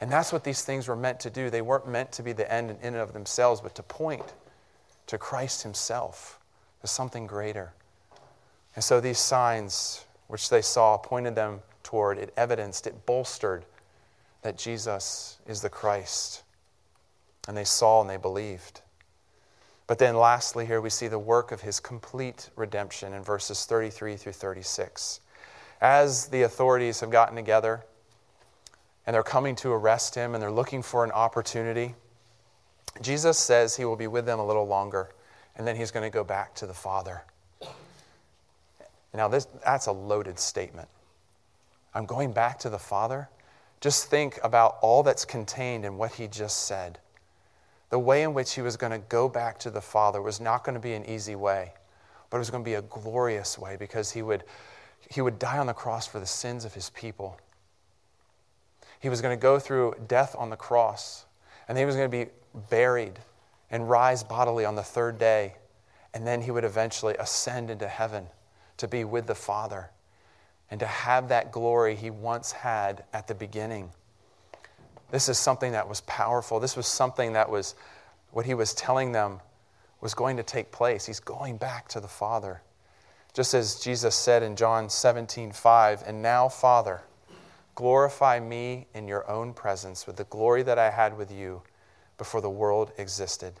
And 0.00 0.10
that's 0.10 0.32
what 0.32 0.44
these 0.44 0.62
things 0.62 0.88
were 0.88 0.96
meant 0.96 1.20
to 1.20 1.30
do. 1.30 1.50
They 1.50 1.62
weren't 1.62 1.86
meant 1.86 2.10
to 2.12 2.22
be 2.22 2.32
the 2.32 2.50
end 2.52 2.70
in 2.70 2.78
and 2.82 2.96
of 2.96 3.12
themselves, 3.12 3.60
but 3.60 3.74
to 3.76 3.82
point 3.82 4.34
to 5.06 5.18
Christ 5.18 5.62
Himself, 5.62 6.40
to 6.80 6.86
something 6.86 7.26
greater. 7.26 7.72
And 8.74 8.82
so 8.82 9.00
these 9.00 9.18
signs, 9.18 10.04
which 10.28 10.48
they 10.48 10.62
saw, 10.62 10.96
pointed 10.96 11.34
them 11.34 11.60
toward, 11.82 12.18
it 12.18 12.32
evidenced, 12.36 12.86
it 12.86 13.06
bolstered 13.06 13.64
that 14.42 14.58
Jesus 14.58 15.38
is 15.46 15.60
the 15.60 15.68
Christ. 15.68 16.42
And 17.46 17.56
they 17.56 17.64
saw 17.64 18.00
and 18.00 18.10
they 18.10 18.16
believed. 18.16 18.80
But 19.92 19.98
then, 19.98 20.16
lastly, 20.16 20.64
here 20.64 20.80
we 20.80 20.88
see 20.88 21.06
the 21.06 21.18
work 21.18 21.52
of 21.52 21.60
his 21.60 21.78
complete 21.78 22.48
redemption 22.56 23.12
in 23.12 23.22
verses 23.22 23.66
33 23.66 24.16
through 24.16 24.32
36. 24.32 25.20
As 25.82 26.28
the 26.28 26.44
authorities 26.44 27.00
have 27.00 27.10
gotten 27.10 27.36
together, 27.36 27.84
and 29.06 29.12
they're 29.12 29.22
coming 29.22 29.54
to 29.56 29.70
arrest 29.70 30.14
him 30.14 30.32
and 30.32 30.42
they're 30.42 30.50
looking 30.50 30.80
for 30.80 31.04
an 31.04 31.10
opportunity. 31.10 31.94
Jesus 33.02 33.38
says 33.38 33.76
he 33.76 33.84
will 33.84 33.96
be 33.96 34.06
with 34.06 34.24
them 34.24 34.38
a 34.38 34.46
little 34.46 34.66
longer 34.66 35.10
and 35.56 35.66
then 35.66 35.76
he's 35.76 35.90
going 35.90 36.10
to 36.10 36.14
go 36.14 36.24
back 36.24 36.54
to 36.54 36.66
the 36.66 36.72
Father. 36.72 37.24
Now, 39.12 39.28
this, 39.28 39.46
that's 39.62 39.88
a 39.88 39.92
loaded 39.92 40.38
statement. 40.38 40.88
I'm 41.94 42.06
going 42.06 42.32
back 42.32 42.58
to 42.60 42.70
the 42.70 42.78
Father. 42.78 43.28
Just 43.82 44.06
think 44.06 44.38
about 44.42 44.78
all 44.80 45.02
that's 45.02 45.26
contained 45.26 45.84
in 45.84 45.98
what 45.98 46.12
he 46.12 46.28
just 46.28 46.64
said. 46.64 46.98
The 47.92 47.98
way 47.98 48.22
in 48.22 48.32
which 48.32 48.54
he 48.54 48.62
was 48.62 48.78
going 48.78 48.92
to 48.92 49.06
go 49.10 49.28
back 49.28 49.58
to 49.58 49.70
the 49.70 49.82
Father 49.82 50.22
was 50.22 50.40
not 50.40 50.64
going 50.64 50.76
to 50.76 50.80
be 50.80 50.94
an 50.94 51.04
easy 51.04 51.36
way, 51.36 51.74
but 52.30 52.38
it 52.38 52.40
was 52.40 52.48
going 52.48 52.64
to 52.64 52.68
be 52.68 52.72
a 52.72 52.80
glorious 52.80 53.58
way 53.58 53.76
because 53.76 54.10
he 54.10 54.22
would, 54.22 54.44
he 55.10 55.20
would 55.20 55.38
die 55.38 55.58
on 55.58 55.66
the 55.66 55.74
cross 55.74 56.06
for 56.06 56.18
the 56.18 56.24
sins 56.24 56.64
of 56.64 56.72
his 56.72 56.88
people. 56.88 57.38
He 58.98 59.10
was 59.10 59.20
going 59.20 59.36
to 59.36 59.40
go 59.40 59.58
through 59.58 59.96
death 60.08 60.34
on 60.38 60.48
the 60.48 60.56
cross, 60.56 61.26
and 61.68 61.76
he 61.76 61.84
was 61.84 61.94
going 61.94 62.10
to 62.10 62.24
be 62.24 62.30
buried 62.70 63.18
and 63.70 63.90
rise 63.90 64.24
bodily 64.24 64.64
on 64.64 64.74
the 64.74 64.82
third 64.82 65.18
day. 65.18 65.56
And 66.14 66.26
then 66.26 66.40
he 66.40 66.50
would 66.50 66.64
eventually 66.64 67.14
ascend 67.18 67.68
into 67.68 67.88
heaven 67.88 68.28
to 68.78 68.88
be 68.88 69.04
with 69.04 69.26
the 69.26 69.34
Father 69.34 69.90
and 70.70 70.80
to 70.80 70.86
have 70.86 71.28
that 71.28 71.52
glory 71.52 71.94
he 71.94 72.08
once 72.08 72.52
had 72.52 73.04
at 73.12 73.28
the 73.28 73.34
beginning. 73.34 73.90
This 75.12 75.28
is 75.28 75.38
something 75.38 75.70
that 75.72 75.88
was 75.88 76.00
powerful. 76.00 76.58
This 76.58 76.76
was 76.76 76.88
something 76.88 77.34
that 77.34 77.48
was 77.48 77.76
what 78.32 78.44
he 78.44 78.54
was 78.54 78.74
telling 78.74 79.12
them 79.12 79.38
was 80.00 80.14
going 80.14 80.36
to 80.38 80.42
take 80.42 80.72
place. 80.72 81.06
He's 81.06 81.20
going 81.20 81.58
back 81.58 81.86
to 81.90 82.00
the 82.00 82.08
Father. 82.08 82.62
Just 83.32 83.54
as 83.54 83.78
Jesus 83.78 84.16
said 84.16 84.42
in 84.42 84.56
John 84.56 84.90
17, 84.90 85.52
5, 85.52 86.02
and 86.04 86.20
now, 86.20 86.48
Father, 86.48 87.02
Glorify 87.74 88.38
me 88.38 88.86
in 88.92 89.08
your 89.08 89.28
own 89.30 89.54
presence 89.54 90.06
with 90.06 90.16
the 90.16 90.24
glory 90.24 90.62
that 90.62 90.78
I 90.78 90.90
had 90.90 91.16
with 91.16 91.30
you 91.32 91.62
before 92.18 92.42
the 92.42 92.50
world 92.50 92.92
existed. 92.98 93.54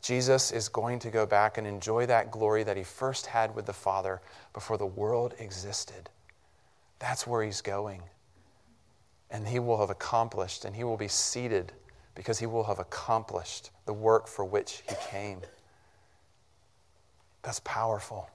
Jesus 0.00 0.52
is 0.52 0.68
going 0.68 1.00
to 1.00 1.10
go 1.10 1.26
back 1.26 1.58
and 1.58 1.66
enjoy 1.66 2.06
that 2.06 2.30
glory 2.30 2.62
that 2.62 2.76
he 2.76 2.84
first 2.84 3.26
had 3.26 3.54
with 3.54 3.66
the 3.66 3.72
Father 3.72 4.20
before 4.52 4.78
the 4.78 4.86
world 4.86 5.34
existed. 5.38 6.08
That's 7.00 7.26
where 7.26 7.42
he's 7.42 7.60
going. 7.60 8.02
And 9.30 9.46
he 9.46 9.58
will 9.58 9.78
have 9.78 9.90
accomplished, 9.90 10.64
and 10.64 10.74
he 10.74 10.84
will 10.84 10.96
be 10.96 11.08
seated 11.08 11.72
because 12.14 12.38
he 12.38 12.46
will 12.46 12.64
have 12.64 12.78
accomplished 12.78 13.70
the 13.86 13.92
work 13.92 14.26
for 14.26 14.44
which 14.44 14.82
he 14.88 14.94
came. 15.08 15.40
That's 17.42 17.60
powerful. 17.60 18.28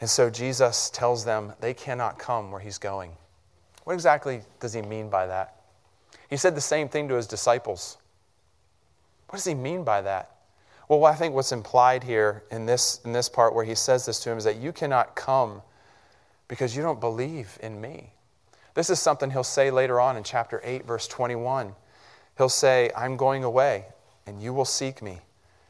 And 0.00 0.10
so 0.10 0.28
Jesus 0.28 0.90
tells 0.90 1.24
them 1.24 1.54
they 1.60 1.74
cannot 1.74 2.18
come 2.18 2.50
where 2.50 2.60
he's 2.60 2.78
going. 2.78 3.12
What 3.84 3.94
exactly 3.94 4.42
does 4.60 4.72
he 4.72 4.82
mean 4.82 5.08
by 5.08 5.26
that? 5.26 5.62
He 6.30 6.36
said 6.36 6.54
the 6.54 6.60
same 6.60 6.88
thing 6.88 7.08
to 7.08 7.14
his 7.14 7.26
disciples. 7.26 7.98
What 9.28 9.36
does 9.36 9.44
he 9.44 9.54
mean 9.54 9.84
by 9.84 10.02
that? 10.02 10.30
Well, 10.88 11.04
I 11.04 11.14
think 11.14 11.34
what's 11.34 11.52
implied 11.52 12.04
here 12.04 12.44
in 12.50 12.66
this, 12.66 13.00
in 13.04 13.12
this 13.12 13.28
part 13.28 13.54
where 13.54 13.64
he 13.64 13.74
says 13.74 14.04
this 14.06 14.20
to 14.20 14.30
him 14.30 14.38
is 14.38 14.44
that 14.44 14.56
you 14.56 14.72
cannot 14.72 15.16
come 15.16 15.62
because 16.48 16.76
you 16.76 16.82
don't 16.82 17.00
believe 17.00 17.58
in 17.62 17.80
me. 17.80 18.12
This 18.74 18.90
is 18.90 18.98
something 18.98 19.30
he'll 19.30 19.44
say 19.44 19.70
later 19.70 20.00
on 20.00 20.16
in 20.16 20.24
chapter 20.24 20.60
8, 20.64 20.84
verse 20.84 21.06
21. 21.06 21.74
He'll 22.36 22.48
say, 22.48 22.90
I'm 22.96 23.16
going 23.16 23.44
away, 23.44 23.86
and 24.26 24.42
you 24.42 24.52
will 24.52 24.64
seek 24.64 25.00
me, 25.00 25.20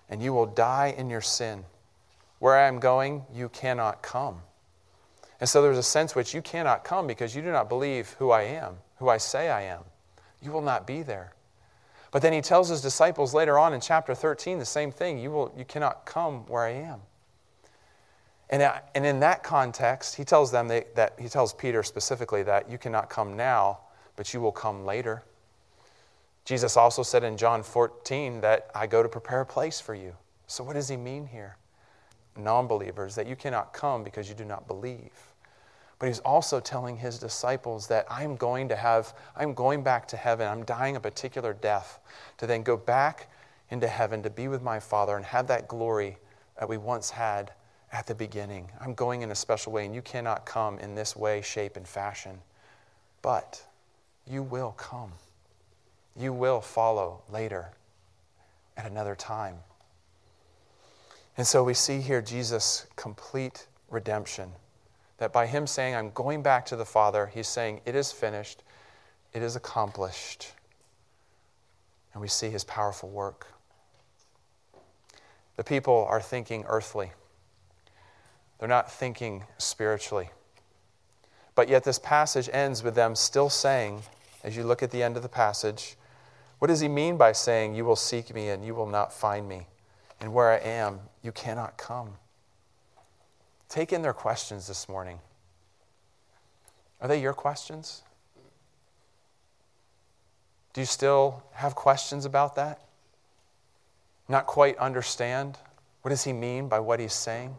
and 0.09 0.23
you 0.23 0.33
will 0.33 0.47
die 0.47 0.95
in 0.97 1.11
your 1.11 1.21
sin. 1.21 1.64
Where 2.38 2.57
I 2.57 2.67
am 2.67 2.81
going, 2.81 3.25
you 3.33 3.51
cannot 3.51 4.03
come. 4.03 4.40
And 5.40 5.49
so 5.49 5.61
there's 5.61 5.79
a 5.79 5.83
sense 5.83 6.14
which 6.14 6.33
you 6.33 6.40
cannot 6.40 6.85
come 6.85 7.07
because 7.07 7.37
you 7.37 7.43
do 7.43 7.53
not 7.53 7.69
believe 7.69 8.11
who 8.19 8.31
I 8.31 8.43
am, 8.43 8.77
who 8.99 9.09
I 9.09 9.19
say 9.19 9.51
I 9.51 9.62
am. 9.62 9.81
You 10.40 10.53
will 10.53 10.62
not 10.62 10.87
be 10.87 11.03
there. 11.03 11.33
But 12.11 12.23
then 12.23 12.33
he 12.33 12.40
tells 12.40 12.69
his 12.69 12.81
disciples 12.81 13.35
later 13.35 13.59
on 13.59 13.75
in 13.75 13.81
chapter 13.81 14.14
13 14.14 14.59
the 14.59 14.64
same 14.64 14.93
thing 14.93 15.19
you, 15.19 15.31
will, 15.31 15.53
you 15.57 15.64
cannot 15.64 16.07
come 16.07 16.47
where 16.47 16.62
I 16.62 16.71
am. 16.71 17.01
And, 18.55 18.62
and 18.95 19.05
in 19.05 19.19
that 19.19 19.43
context, 19.43 20.14
he 20.14 20.23
tells 20.23 20.53
them 20.53 20.69
they, 20.69 20.85
that 20.95 21.14
he 21.19 21.29
tells 21.29 21.53
Peter 21.53 21.83
specifically 21.83 22.45
that 22.45 22.71
you 22.71 22.79
cannot 22.79 23.11
come 23.11 23.37
now, 23.37 23.81
but 24.14 24.33
you 24.33 24.40
will 24.40 24.53
come 24.53 24.85
later. 24.85 25.25
Jesus 26.45 26.77
also 26.77 27.03
said 27.03 27.25
in 27.25 27.37
John 27.37 27.64
14 27.64 28.43
that 28.43 28.71
I 28.73 28.87
go 28.87 29.03
to 29.03 29.09
prepare 29.09 29.40
a 29.40 29.45
place 29.45 29.81
for 29.81 29.93
you. 29.93 30.14
So, 30.47 30.62
what 30.62 30.75
does 30.75 30.88
he 30.88 30.97
mean 30.97 31.27
here? 31.27 31.57
Non 32.37 32.69
believers, 32.69 33.17
that 33.17 33.27
you 33.27 33.35
cannot 33.35 33.73
come 33.73 34.05
because 34.05 34.29
you 34.29 34.37
do 34.37 34.45
not 34.45 34.69
believe. 34.69 35.33
But 35.99 36.07
he's 36.07 36.21
also 36.21 36.61
telling 36.61 36.97
his 36.97 37.19
disciples 37.19 37.88
that 37.88 38.07
I'm 38.09 38.37
going 38.37 38.69
to 38.69 38.77
have, 38.77 39.14
I'm 39.35 39.55
going 39.55 39.83
back 39.83 40.07
to 40.09 40.17
heaven. 40.17 40.47
I'm 40.47 40.64
dying 40.64 40.95
a 40.95 41.01
particular 41.01 41.55
death 41.55 41.99
to 42.38 42.47
then 42.47 42.62
go 42.62 42.77
back 42.77 43.33
into 43.71 43.88
heaven 43.88 44.23
to 44.23 44.31
be 44.31 44.47
with 44.47 44.62
my 44.62 44.79
Father 44.79 45.17
and 45.17 45.25
have 45.25 45.49
that 45.49 45.67
glory 45.67 46.19
that 46.57 46.69
we 46.69 46.77
once 46.77 47.11
had 47.11 47.51
at 47.94 48.09
the 48.09 48.14
beginning. 48.14 48.68
I'm 48.80 48.92
going 48.92 49.22
in 49.22 49.30
a 49.30 49.37
special 49.37 49.72
way, 49.72 49.87
and 49.87 49.94
you 49.94 50.02
cannot 50.02 50.44
come 50.44 50.80
in 50.80 50.96
this 50.96 51.14
way, 51.14 51.40
shape, 51.40 51.76
and 51.76 51.87
fashion. 51.87 52.40
But 53.22 53.64
you 54.26 54.42
will 54.42 54.72
come. 54.72 55.12
You 56.18 56.33
will 56.33 56.61
follow 56.61 57.22
later 57.33 57.70
at 58.76 58.90
another 58.90 59.14
time. 59.14 59.59
And 61.37 61.46
so 61.46 61.62
we 61.62 61.72
see 61.72 62.00
here 62.00 62.20
Jesus' 62.20 62.87
complete 62.96 63.68
redemption. 63.88 64.50
That 65.18 65.33
by 65.33 65.46
him 65.46 65.66
saying, 65.66 65.94
I'm 65.94 66.11
going 66.11 66.42
back 66.42 66.66
to 66.66 66.76
the 66.76 66.85
Father, 66.85 67.30
he's 67.33 67.48
saying, 67.48 67.80
It 67.87 67.94
is 67.94 68.11
finished, 68.11 68.64
it 69.33 69.42
is 69.42 69.54
accomplished. 69.54 70.52
And 72.12 72.20
we 72.20 72.28
see 72.28 72.50
his 72.50 72.64
powerful 72.64 73.09
work. 73.09 73.46
The 75.57 75.64
people 75.64 76.07
are 76.11 76.20
thinking 76.20 76.64
earthly, 76.66 77.12
they're 78.59 78.69
not 78.69 78.90
thinking 78.90 79.45
spiritually. 79.59 80.31
But 81.55 81.69
yet, 81.69 81.85
this 81.85 81.99
passage 81.99 82.49
ends 82.53 82.83
with 82.83 82.95
them 82.95 83.14
still 83.14 83.49
saying, 83.49 84.03
as 84.43 84.57
you 84.57 84.64
look 84.64 84.83
at 84.83 84.90
the 84.90 85.03
end 85.03 85.17
of 85.17 85.23
the 85.23 85.29
passage, 85.29 85.97
what 86.59 86.69
does 86.69 86.81
he 86.81 86.88
mean 86.88 87.17
by 87.17 87.33
saying, 87.33 87.75
You 87.75 87.85
will 87.85 87.97
seek 87.97 88.35
me 88.35 88.49
and 88.49 88.64
you 88.64 88.75
will 88.75 88.87
not 88.87 89.12
find 89.12 89.49
me? 89.49 89.67
And 90.21 90.33
where 90.33 90.51
I 90.51 90.59
am, 90.59 91.01
you 91.23 91.33
cannot 91.33 91.77
come. 91.77 92.14
Take 93.69 93.93
in 93.93 94.03
their 94.03 94.12
questions 94.12 94.67
this 94.67 94.88
morning. 94.88 95.19
Are 97.01 97.09
they 97.09 97.21
your 97.21 97.35
questions? 97.35 98.03
Do 100.73 100.81
you 100.81 100.87
still 100.87 101.43
have 101.53 101.75
questions 101.75 102.25
about 102.25 102.57
that? 102.57 102.81
Not 104.29 104.47
quite 104.47 104.77
understand? 104.79 105.59
What 106.03 106.11
does 106.11 106.25
he 106.25 106.33
mean 106.33 106.69
by 106.69 106.81
what 106.81 106.99
he's 106.99 107.12
saying? 107.12 107.57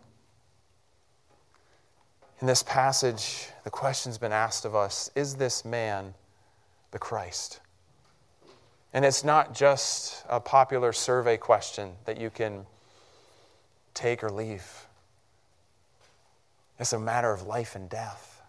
In 2.41 2.47
this 2.47 2.63
passage, 2.63 3.47
the 3.63 3.69
question's 3.69 4.17
been 4.17 4.33
asked 4.33 4.65
of 4.65 4.75
us 4.75 5.09
Is 5.15 5.35
this 5.35 5.63
man 5.63 6.13
the 6.91 6.99
Christ? 6.99 7.59
And 8.93 9.03
it's 9.03 9.23
not 9.23 9.53
just 9.53 10.23
a 10.29 10.39
popular 10.39 10.93
survey 10.93 11.37
question 11.37 11.93
that 12.05 12.19
you 12.19 12.29
can 12.29 12.65
take 13.93 14.23
or 14.23 14.29
leave, 14.29 14.87
it's 16.79 16.93
a 16.93 16.99
matter 16.99 17.31
of 17.31 17.43
life 17.43 17.75
and 17.75 17.89
death. 17.89 18.41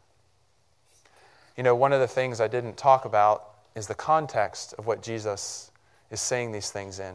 You 1.57 1.62
know, 1.62 1.75
one 1.75 1.92
of 1.92 2.01
the 2.01 2.09
things 2.09 2.40
I 2.40 2.49
didn't 2.49 2.77
talk 2.77 3.05
about 3.05 3.51
is 3.75 3.87
the 3.87 3.94
context 3.94 4.75
of 4.79 4.87
what 4.87 5.03
Jesus 5.03 5.70
is 6.11 6.20
saying 6.20 6.53
these 6.53 6.70
things 6.70 6.99
in. 6.99 7.14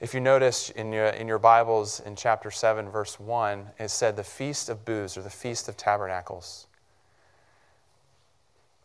If 0.00 0.14
you 0.14 0.20
notice 0.20 0.70
in 0.70 0.94
your, 0.94 1.08
in 1.08 1.28
your 1.28 1.38
Bibles 1.38 2.00
in 2.00 2.16
chapter 2.16 2.50
7, 2.50 2.88
verse 2.88 3.20
1, 3.20 3.66
it 3.78 3.90
said 3.90 4.16
the 4.16 4.24
Feast 4.24 4.70
of 4.70 4.86
Booths 4.86 5.18
or 5.18 5.20
the 5.20 5.28
Feast 5.28 5.68
of 5.68 5.76
Tabernacles. 5.76 6.66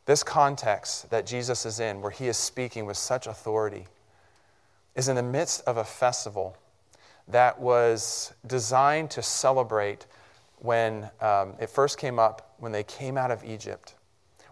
This 0.06 0.24
context 0.24 1.10
that 1.12 1.26
Jesus 1.26 1.66
is 1.66 1.80
in, 1.80 2.02
where 2.02 2.12
he 2.12 2.28
is 2.28 2.36
speaking 2.36 2.86
with 2.86 2.98
such 2.98 3.28
authority, 3.28 3.88
is 4.94 5.08
in 5.08 5.16
the 5.16 5.24
midst 5.24 5.62
of 5.62 5.78
a 5.78 5.86
festival 5.86 6.58
that 7.30 7.62
was 7.62 8.34
designed 8.46 9.10
to 9.12 9.22
celebrate 9.22 10.06
when 10.58 11.10
um, 11.22 11.54
it 11.62 11.70
first 11.70 11.98
came 11.98 12.20
up, 12.20 12.56
when 12.58 12.74
they 12.74 12.84
came 12.84 13.18
out 13.18 13.32
of 13.32 13.42
Egypt, 13.46 13.96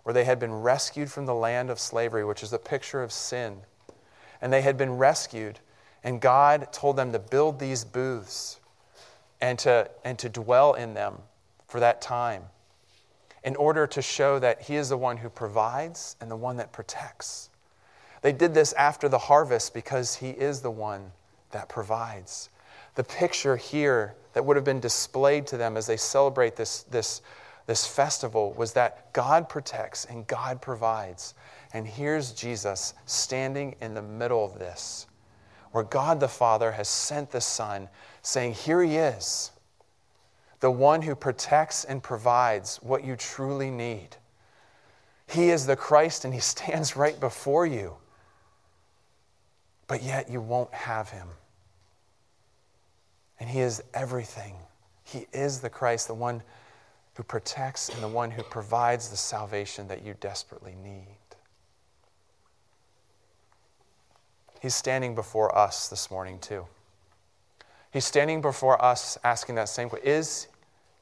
where 0.04 0.14
they 0.14 0.24
had 0.24 0.40
been 0.40 0.54
rescued 0.54 1.12
from 1.12 1.26
the 1.26 1.36
land 1.36 1.70
of 1.70 1.78
slavery, 1.78 2.24
which 2.24 2.42
is 2.42 2.54
a 2.54 2.58
picture 2.58 3.04
of 3.04 3.12
sin. 3.12 3.58
And 4.42 4.52
they 4.52 4.62
had 4.62 4.78
been 4.78 4.98
rescued, 4.98 5.60
and 6.04 6.20
God 6.20 6.72
told 6.72 6.98
them 6.98 7.12
to 7.12 7.20
build 7.20 7.60
these 7.60 7.84
booths 7.84 8.60
and 9.42 9.58
to, 9.60 9.90
and 10.04 10.18
to 10.20 10.30
dwell 10.30 10.74
in 10.74 10.94
them 10.94 11.16
for 11.68 11.80
that 11.80 12.02
time 12.02 12.44
in 13.44 13.56
order 13.56 13.86
to 13.88 14.02
show 14.02 14.40
that 14.40 14.62
He 14.64 14.76
is 14.76 14.90
the 14.90 14.98
one 14.98 15.18
who 15.18 15.30
provides 15.30 16.16
and 16.22 16.32
the 16.32 16.36
one 16.36 16.58
that 16.58 16.72
protects. 16.72 17.50
They 18.22 18.32
did 18.32 18.54
this 18.54 18.74
after 18.74 19.10
the 19.10 19.18
harvest 19.18 19.74
because 19.74 20.16
He 20.16 20.30
is 20.30 20.62
the 20.62 20.72
one 20.72 21.12
that 21.52 21.70
provides. 21.70 22.50
The 22.96 23.04
picture 23.04 23.58
here 23.58 24.16
that 24.34 24.46
would 24.46 24.56
have 24.56 24.66
been 24.66 24.80
displayed 24.80 25.48
to 25.48 25.58
them 25.58 25.78
as 25.78 25.88
they 25.88 25.98
celebrate 25.98 26.56
this, 26.56 26.84
this, 26.84 27.22
this 27.66 27.86
festival 27.86 28.54
was 28.54 28.74
that 28.74 29.12
God 29.14 29.50
protects 29.50 30.06
and 30.06 30.26
God 30.28 30.62
provides. 30.62 31.34
And 31.74 31.88
here's 31.88 32.32
Jesus 32.32 32.94
standing 33.06 33.76
in 33.82 33.94
the 33.94 34.02
middle 34.02 34.46
of 34.46 34.60
this, 34.60 35.08
where 35.74 35.84
God 35.84 36.20
the 36.20 36.28
Father 36.28 36.72
has 36.72 36.88
sent 36.88 37.32
the 37.32 37.42
Son, 37.42 37.90
saying, 38.22 38.54
Here 38.54 38.82
He 38.82 38.96
is 38.96 39.52
the 40.60 40.72
one 40.72 41.02
who 41.02 41.14
protects 41.14 41.84
and 41.84 42.02
provides 42.02 42.78
what 42.78 43.04
you 43.04 43.18
truly 43.18 43.70
need. 43.70 44.16
He 45.28 45.50
is 45.50 45.66
the 45.66 45.76
Christ 45.76 46.24
and 46.24 46.34
He 46.34 46.40
stands 46.40 46.96
right 46.96 47.20
before 47.20 47.66
you, 47.66 47.96
but 49.88 50.04
yet 50.04 50.30
you 50.30 50.40
won't 50.40 50.74
have 50.74 51.10
Him. 51.10 51.28
And 53.40 53.50
He 53.50 53.60
is 53.60 53.84
everything. 53.96 54.56
He 55.04 55.26
is 55.34 55.60
the 55.60 55.70
Christ, 55.72 56.08
the 56.08 56.14
one 56.14 56.44
who 57.16 57.24
protects 57.24 57.90
and 57.90 58.02
the 58.02 58.08
one 58.08 58.30
who 58.30 58.44
provides 58.44 59.10
the 59.10 59.18
salvation 59.18 59.88
that 59.88 60.04
you 60.06 60.16
desperately 60.20 60.76
need. 60.84 61.18
He's 64.64 64.74
standing 64.74 65.14
before 65.14 65.54
us 65.58 65.90
this 65.90 66.10
morning, 66.10 66.40
too. 66.40 66.66
He's 67.92 68.06
standing 68.06 68.40
before 68.40 68.82
us 68.82 69.18
asking 69.22 69.56
that 69.56 69.68
same 69.68 69.90
question 69.90 70.08
Is 70.08 70.48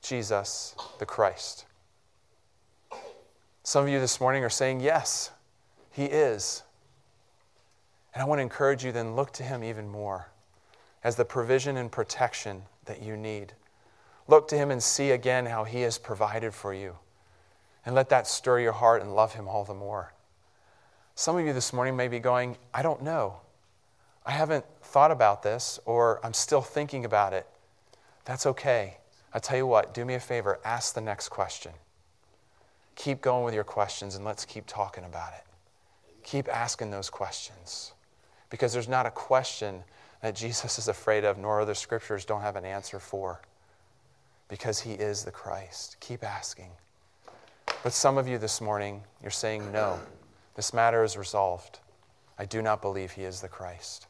Jesus 0.02 0.74
the 0.98 1.06
Christ? 1.06 1.66
Some 3.62 3.84
of 3.84 3.90
you 3.92 4.00
this 4.00 4.20
morning 4.20 4.44
are 4.44 4.50
saying, 4.50 4.80
Yes, 4.80 5.30
He 5.92 6.06
is. 6.06 6.64
And 8.16 8.24
I 8.24 8.26
want 8.26 8.40
to 8.40 8.42
encourage 8.42 8.84
you 8.84 8.92
then 8.92 9.16
look 9.16 9.32
to 9.34 9.44
Him 9.44 9.64
even 9.64 9.88
more 9.88 10.32
as 11.04 11.16
the 11.16 11.24
provision 11.24 11.78
and 11.78 11.92
protection 11.92 12.64
that 12.86 13.04
you 13.04 13.16
need. 13.16 13.54
Look 14.28 14.48
to 14.48 14.58
Him 14.58 14.72
and 14.72 14.82
see 14.82 15.12
again 15.12 15.46
how 15.46 15.66
He 15.66 15.82
has 15.82 16.00
provided 16.00 16.56
for 16.56 16.74
you. 16.74 16.96
And 17.86 17.94
let 17.94 18.10
that 18.10 18.26
stir 18.26 18.60
your 18.60 18.74
heart 18.74 19.04
and 19.04 19.14
love 19.14 19.36
Him 19.36 19.48
all 19.48 19.66
the 19.66 19.76
more. 19.76 20.14
Some 21.14 21.38
of 21.38 21.46
you 21.46 21.54
this 21.54 21.72
morning 21.72 21.96
may 21.96 22.08
be 22.08 22.18
going, 22.18 22.58
I 22.74 22.82
don't 22.82 23.04
know. 23.04 23.42
I 24.26 24.32
haven't 24.32 24.66
thought 24.84 25.12
about 25.12 25.44
this, 25.44 25.80
or 25.86 26.20
I'm 26.24 26.34
still 26.34 26.62
thinking 26.62 27.06
about 27.06 27.34
it. 27.34 27.48
That's 28.26 28.46
okay. 28.46 28.98
I 29.34 29.40
tell 29.40 29.58
you 29.58 29.66
what, 29.66 29.94
do 29.94 30.06
me 30.06 30.14
a 30.14 30.20
favor, 30.20 30.60
ask 30.64 30.94
the 30.94 31.02
next 31.02 31.30
question. 31.30 31.72
Keep 32.96 33.22
going 33.22 33.46
with 33.46 33.54
your 33.54 33.64
questions 33.64 34.16
and 34.16 34.26
let's 34.26 34.46
keep 34.46 34.66
talking 34.68 35.06
about 35.06 35.34
it. 35.34 35.44
Keep 36.24 36.50
asking 36.50 36.92
those 36.92 37.10
questions. 37.10 37.94
Because 38.50 38.74
there's 38.74 38.90
not 38.90 39.06
a 39.06 39.12
question 39.12 39.84
that 40.22 40.36
Jesus 40.36 40.78
is 40.78 40.88
afraid 40.88 41.24
of, 41.24 41.38
nor 41.38 41.62
other 41.62 41.74
scriptures 41.74 42.26
don't 42.26 42.42
have 42.42 42.56
an 42.56 42.66
answer 42.66 43.00
for. 43.00 43.42
Because 44.50 44.82
he 44.82 44.92
is 44.92 45.24
the 45.24 45.32
Christ. 45.32 45.96
Keep 46.00 46.24
asking. 46.24 46.70
But 47.84 47.94
some 47.94 48.18
of 48.18 48.28
you 48.28 48.38
this 48.38 48.62
morning, 48.62 49.02
you're 49.22 49.32
saying, 49.32 49.72
no, 49.72 50.00
this 50.56 50.74
matter 50.74 51.04
is 51.04 51.18
resolved. 51.18 51.80
I 52.38 52.46
do 52.46 52.62
not 52.62 52.82
believe 52.82 53.12
he 53.12 53.24
is 53.24 53.42
the 53.42 53.48
Christ. 53.48 54.08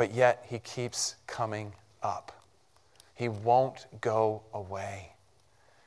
But 0.00 0.14
yet 0.14 0.46
he 0.48 0.58
keeps 0.60 1.16
coming 1.26 1.74
up. 2.02 2.32
He 3.14 3.28
won't 3.28 3.86
go 4.00 4.40
away. 4.54 5.12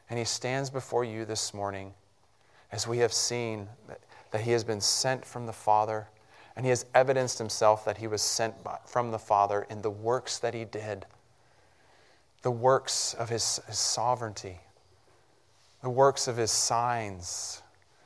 And 0.08 0.20
He 0.20 0.26
stands 0.26 0.70
before 0.70 1.04
you 1.04 1.26
this 1.26 1.52
morning 1.52 1.96
as 2.72 2.88
we 2.88 3.00
have 3.00 3.12
seen 3.12 3.70
that, 3.88 4.02
that 4.30 4.42
He 4.42 4.52
has 4.52 4.64
been 4.64 4.82
sent 4.82 5.26
from 5.26 5.48
the 5.48 5.52
Father, 5.52 6.10
and 6.56 6.64
He 6.64 6.70
has 6.70 6.86
evidenced 6.94 7.40
Himself 7.40 7.86
that 7.86 7.98
He 7.98 8.06
was 8.06 8.22
sent 8.22 8.64
by, 8.64 8.78
from 8.86 9.10
the 9.10 9.18
Father 9.18 9.66
in 9.68 9.82
the 9.82 9.90
works 9.90 10.38
that 10.38 10.54
He 10.54 10.64
did, 10.64 11.08
the 12.44 12.52
works 12.52 13.16
of 13.16 13.30
His, 13.30 13.62
his 13.66 13.80
sovereignty, 13.80 14.60
the 15.82 15.90
works 15.90 16.28
of 16.28 16.38
his 16.38 16.52
signs, 16.52 17.64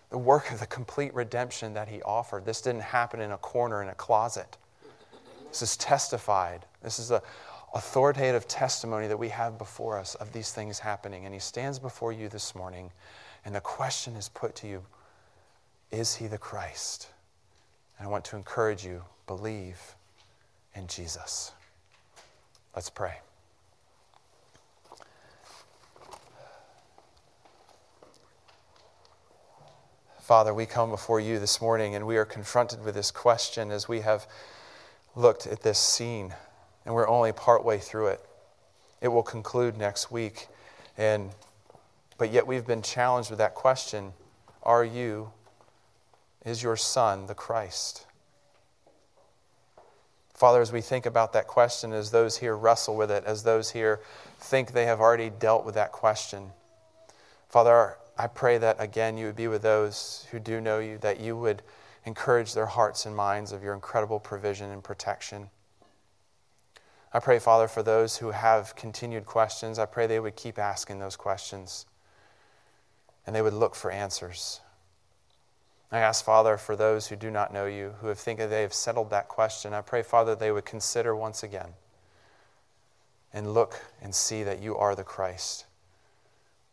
the 0.10 0.18
work 0.18 0.54
of 0.54 0.62
the 0.62 0.68
complete 0.68 1.14
redemption 1.14 1.74
that 1.74 1.90
he 1.90 2.02
offered. 2.04 2.46
This 2.46 2.62
didn't 2.62 2.84
happen 2.84 3.20
in 3.20 3.34
a 3.34 3.38
corner 3.38 3.84
in 3.84 3.90
a 3.90 3.96
closet. 3.96 4.56
This 5.50 5.62
is 5.62 5.78
testified. 5.78 6.66
This 6.82 7.00
is 7.00 7.12
a 7.12 7.22
authoritative 7.74 8.48
testimony 8.48 9.08
that 9.08 9.18
we 9.18 9.30
have 9.30 9.58
before 9.58 9.98
us 9.98 10.16
of 10.16 10.32
these 10.34 10.52
things 10.52 10.80
happening. 10.80 11.26
And 11.26 11.34
he 11.34 11.40
stands 11.40 11.80
before 11.80 12.12
you 12.12 12.30
this 12.30 12.56
morning, 12.56 12.92
and 13.46 13.54
the 13.54 13.62
question 13.62 14.16
is 14.16 14.30
put 14.30 14.56
to 14.58 14.68
you 14.68 14.84
Is 15.92 16.16
he 16.16 16.28
the 16.28 16.38
Christ? 16.38 17.10
And 17.98 18.08
I 18.08 18.12
want 18.12 18.26
to 18.26 18.36
encourage 18.36 18.86
you 18.86 19.04
believe 19.26 19.96
in 20.76 20.88
Jesus. 20.88 21.52
Let's 22.76 22.90
pray. 22.90 23.18
Father, 30.20 30.54
we 30.54 30.66
come 30.66 30.90
before 30.90 31.22
you 31.22 31.40
this 31.40 31.62
morning 31.62 31.96
and 31.96 32.06
we 32.06 32.18
are 32.18 32.26
confronted 32.26 32.84
with 32.84 32.96
this 32.96 33.12
question 33.12 33.72
as 33.72 33.88
we 33.88 34.02
have 34.02 34.28
looked 35.18 35.48
at 35.48 35.62
this 35.62 35.80
scene 35.80 36.34
and 36.86 36.94
we're 36.94 37.08
only 37.08 37.34
partway 37.34 37.80
through 37.80 38.08
it. 38.08 38.22
It 39.02 39.08
will 39.10 39.24
conclude 39.24 39.78
next 39.78 40.12
week. 40.12 40.48
And 40.98 41.32
but 42.18 42.32
yet 42.32 42.48
we've 42.48 42.66
been 42.66 42.82
challenged 42.82 43.30
with 43.30 43.40
that 43.40 43.54
question, 43.54 44.14
are 44.64 44.84
you 44.84 45.32
is 46.46 46.64
your 46.64 46.78
son 46.78 47.28
the 47.28 47.36
Christ? 47.36 48.06
Father, 50.34 50.62
as 50.62 50.72
we 50.72 50.82
think 50.82 51.06
about 51.06 51.34
that 51.34 51.48
question, 51.48 51.92
as 51.94 52.12
those 52.12 52.38
here 52.38 52.56
wrestle 52.56 52.96
with 52.96 53.10
it, 53.10 53.24
as 53.26 53.44
those 53.44 53.72
here 53.72 54.00
think 54.40 54.72
they 54.72 54.86
have 54.86 55.00
already 55.00 55.32
dealt 55.32 55.66
with 55.66 55.76
that 55.76 55.92
question, 55.92 56.52
Father, 57.50 57.98
I 58.18 58.28
pray 58.28 58.58
that 58.60 58.78
again 58.80 59.18
you 59.18 59.26
would 59.26 59.36
be 59.36 59.48
with 59.48 59.64
those 59.64 60.28
who 60.32 60.40
do 60.40 60.62
know 60.62 60.80
you, 60.80 61.00
that 61.00 61.20
you 61.20 61.36
would 61.36 61.64
encourage 62.08 62.54
their 62.54 62.66
hearts 62.66 63.06
and 63.06 63.14
minds 63.14 63.52
of 63.52 63.62
your 63.62 63.74
incredible 63.74 64.20
provision 64.20 64.72
and 64.72 64.82
protection. 64.82 65.50
I 67.14 67.20
pray, 67.20 67.38
Father, 67.38 67.68
for 67.68 67.84
those 67.84 68.18
who 68.18 68.32
have 68.32 68.76
continued 68.76 69.26
questions, 69.26 69.78
I 69.78 69.86
pray 69.86 70.08
they 70.08 70.20
would 70.20 70.38
keep 70.38 70.58
asking 70.58 71.00
those 71.00 71.18
questions 71.18 71.86
and 73.26 73.36
they 73.36 73.42
would 73.42 73.54
look 73.54 73.76
for 73.76 73.92
answers. 73.92 74.62
I 75.92 76.00
ask, 76.00 76.24
Father, 76.24 76.58
for 76.58 76.78
those 76.78 77.08
who 77.08 77.18
do 77.18 77.30
not 77.30 77.52
know 77.52 77.66
you, 77.66 77.96
who 78.00 78.08
have 78.08 78.20
think 78.20 78.40
that 78.40 78.50
they 78.50 78.62
have 78.62 78.74
settled 78.74 79.10
that 79.10 79.28
question, 79.28 79.74
I 79.74 79.82
pray, 79.82 80.02
Father, 80.02 80.34
they 80.34 80.52
would 80.52 80.66
consider 80.66 81.14
once 81.14 81.44
again 81.44 81.74
and 83.34 83.54
look 83.54 83.82
and 84.02 84.16
see 84.16 84.44
that 84.44 84.62
you 84.62 84.78
are 84.78 84.96
the 84.96 85.04
Christ 85.04 85.66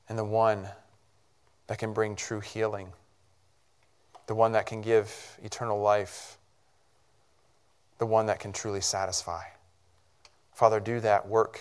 and 0.09 0.17
the 0.17 0.25
one 0.25 0.69
that 1.67 1.79
can 1.79 1.93
bring 1.93 2.15
true 2.15 2.41
healing, 2.41 2.93
the 4.27 4.35
one 4.35 4.53
that 4.53 4.67
can 4.67 4.81
give 4.81 5.39
eternal 5.43 5.81
life, 5.81 6.39
the 7.99 8.07
one 8.07 8.27
that 8.27 8.41
can 8.41 8.53
truly 8.53 8.81
satisfy. 8.81 9.43
Father, 10.53 10.81
do 10.81 11.01
that 11.01 11.29
work 11.29 11.61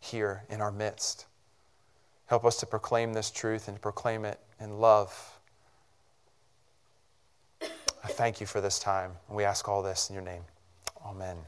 here 0.00 0.44
in 0.48 0.60
our 0.60 0.72
midst. 0.72 1.26
Help 2.26 2.44
us 2.44 2.58
to 2.60 2.66
proclaim 2.66 3.12
this 3.12 3.30
truth 3.30 3.68
and 3.68 3.76
to 3.76 3.80
proclaim 3.80 4.24
it 4.24 4.38
in 4.60 4.78
love. 4.78 5.38
I 7.60 8.08
thank 8.08 8.40
you 8.40 8.46
for 8.46 8.60
this 8.60 8.78
time. 8.78 9.12
We 9.28 9.44
ask 9.44 9.68
all 9.68 9.82
this 9.82 10.08
in 10.08 10.14
your 10.14 10.24
name. 10.24 10.42
Amen. 11.04 11.38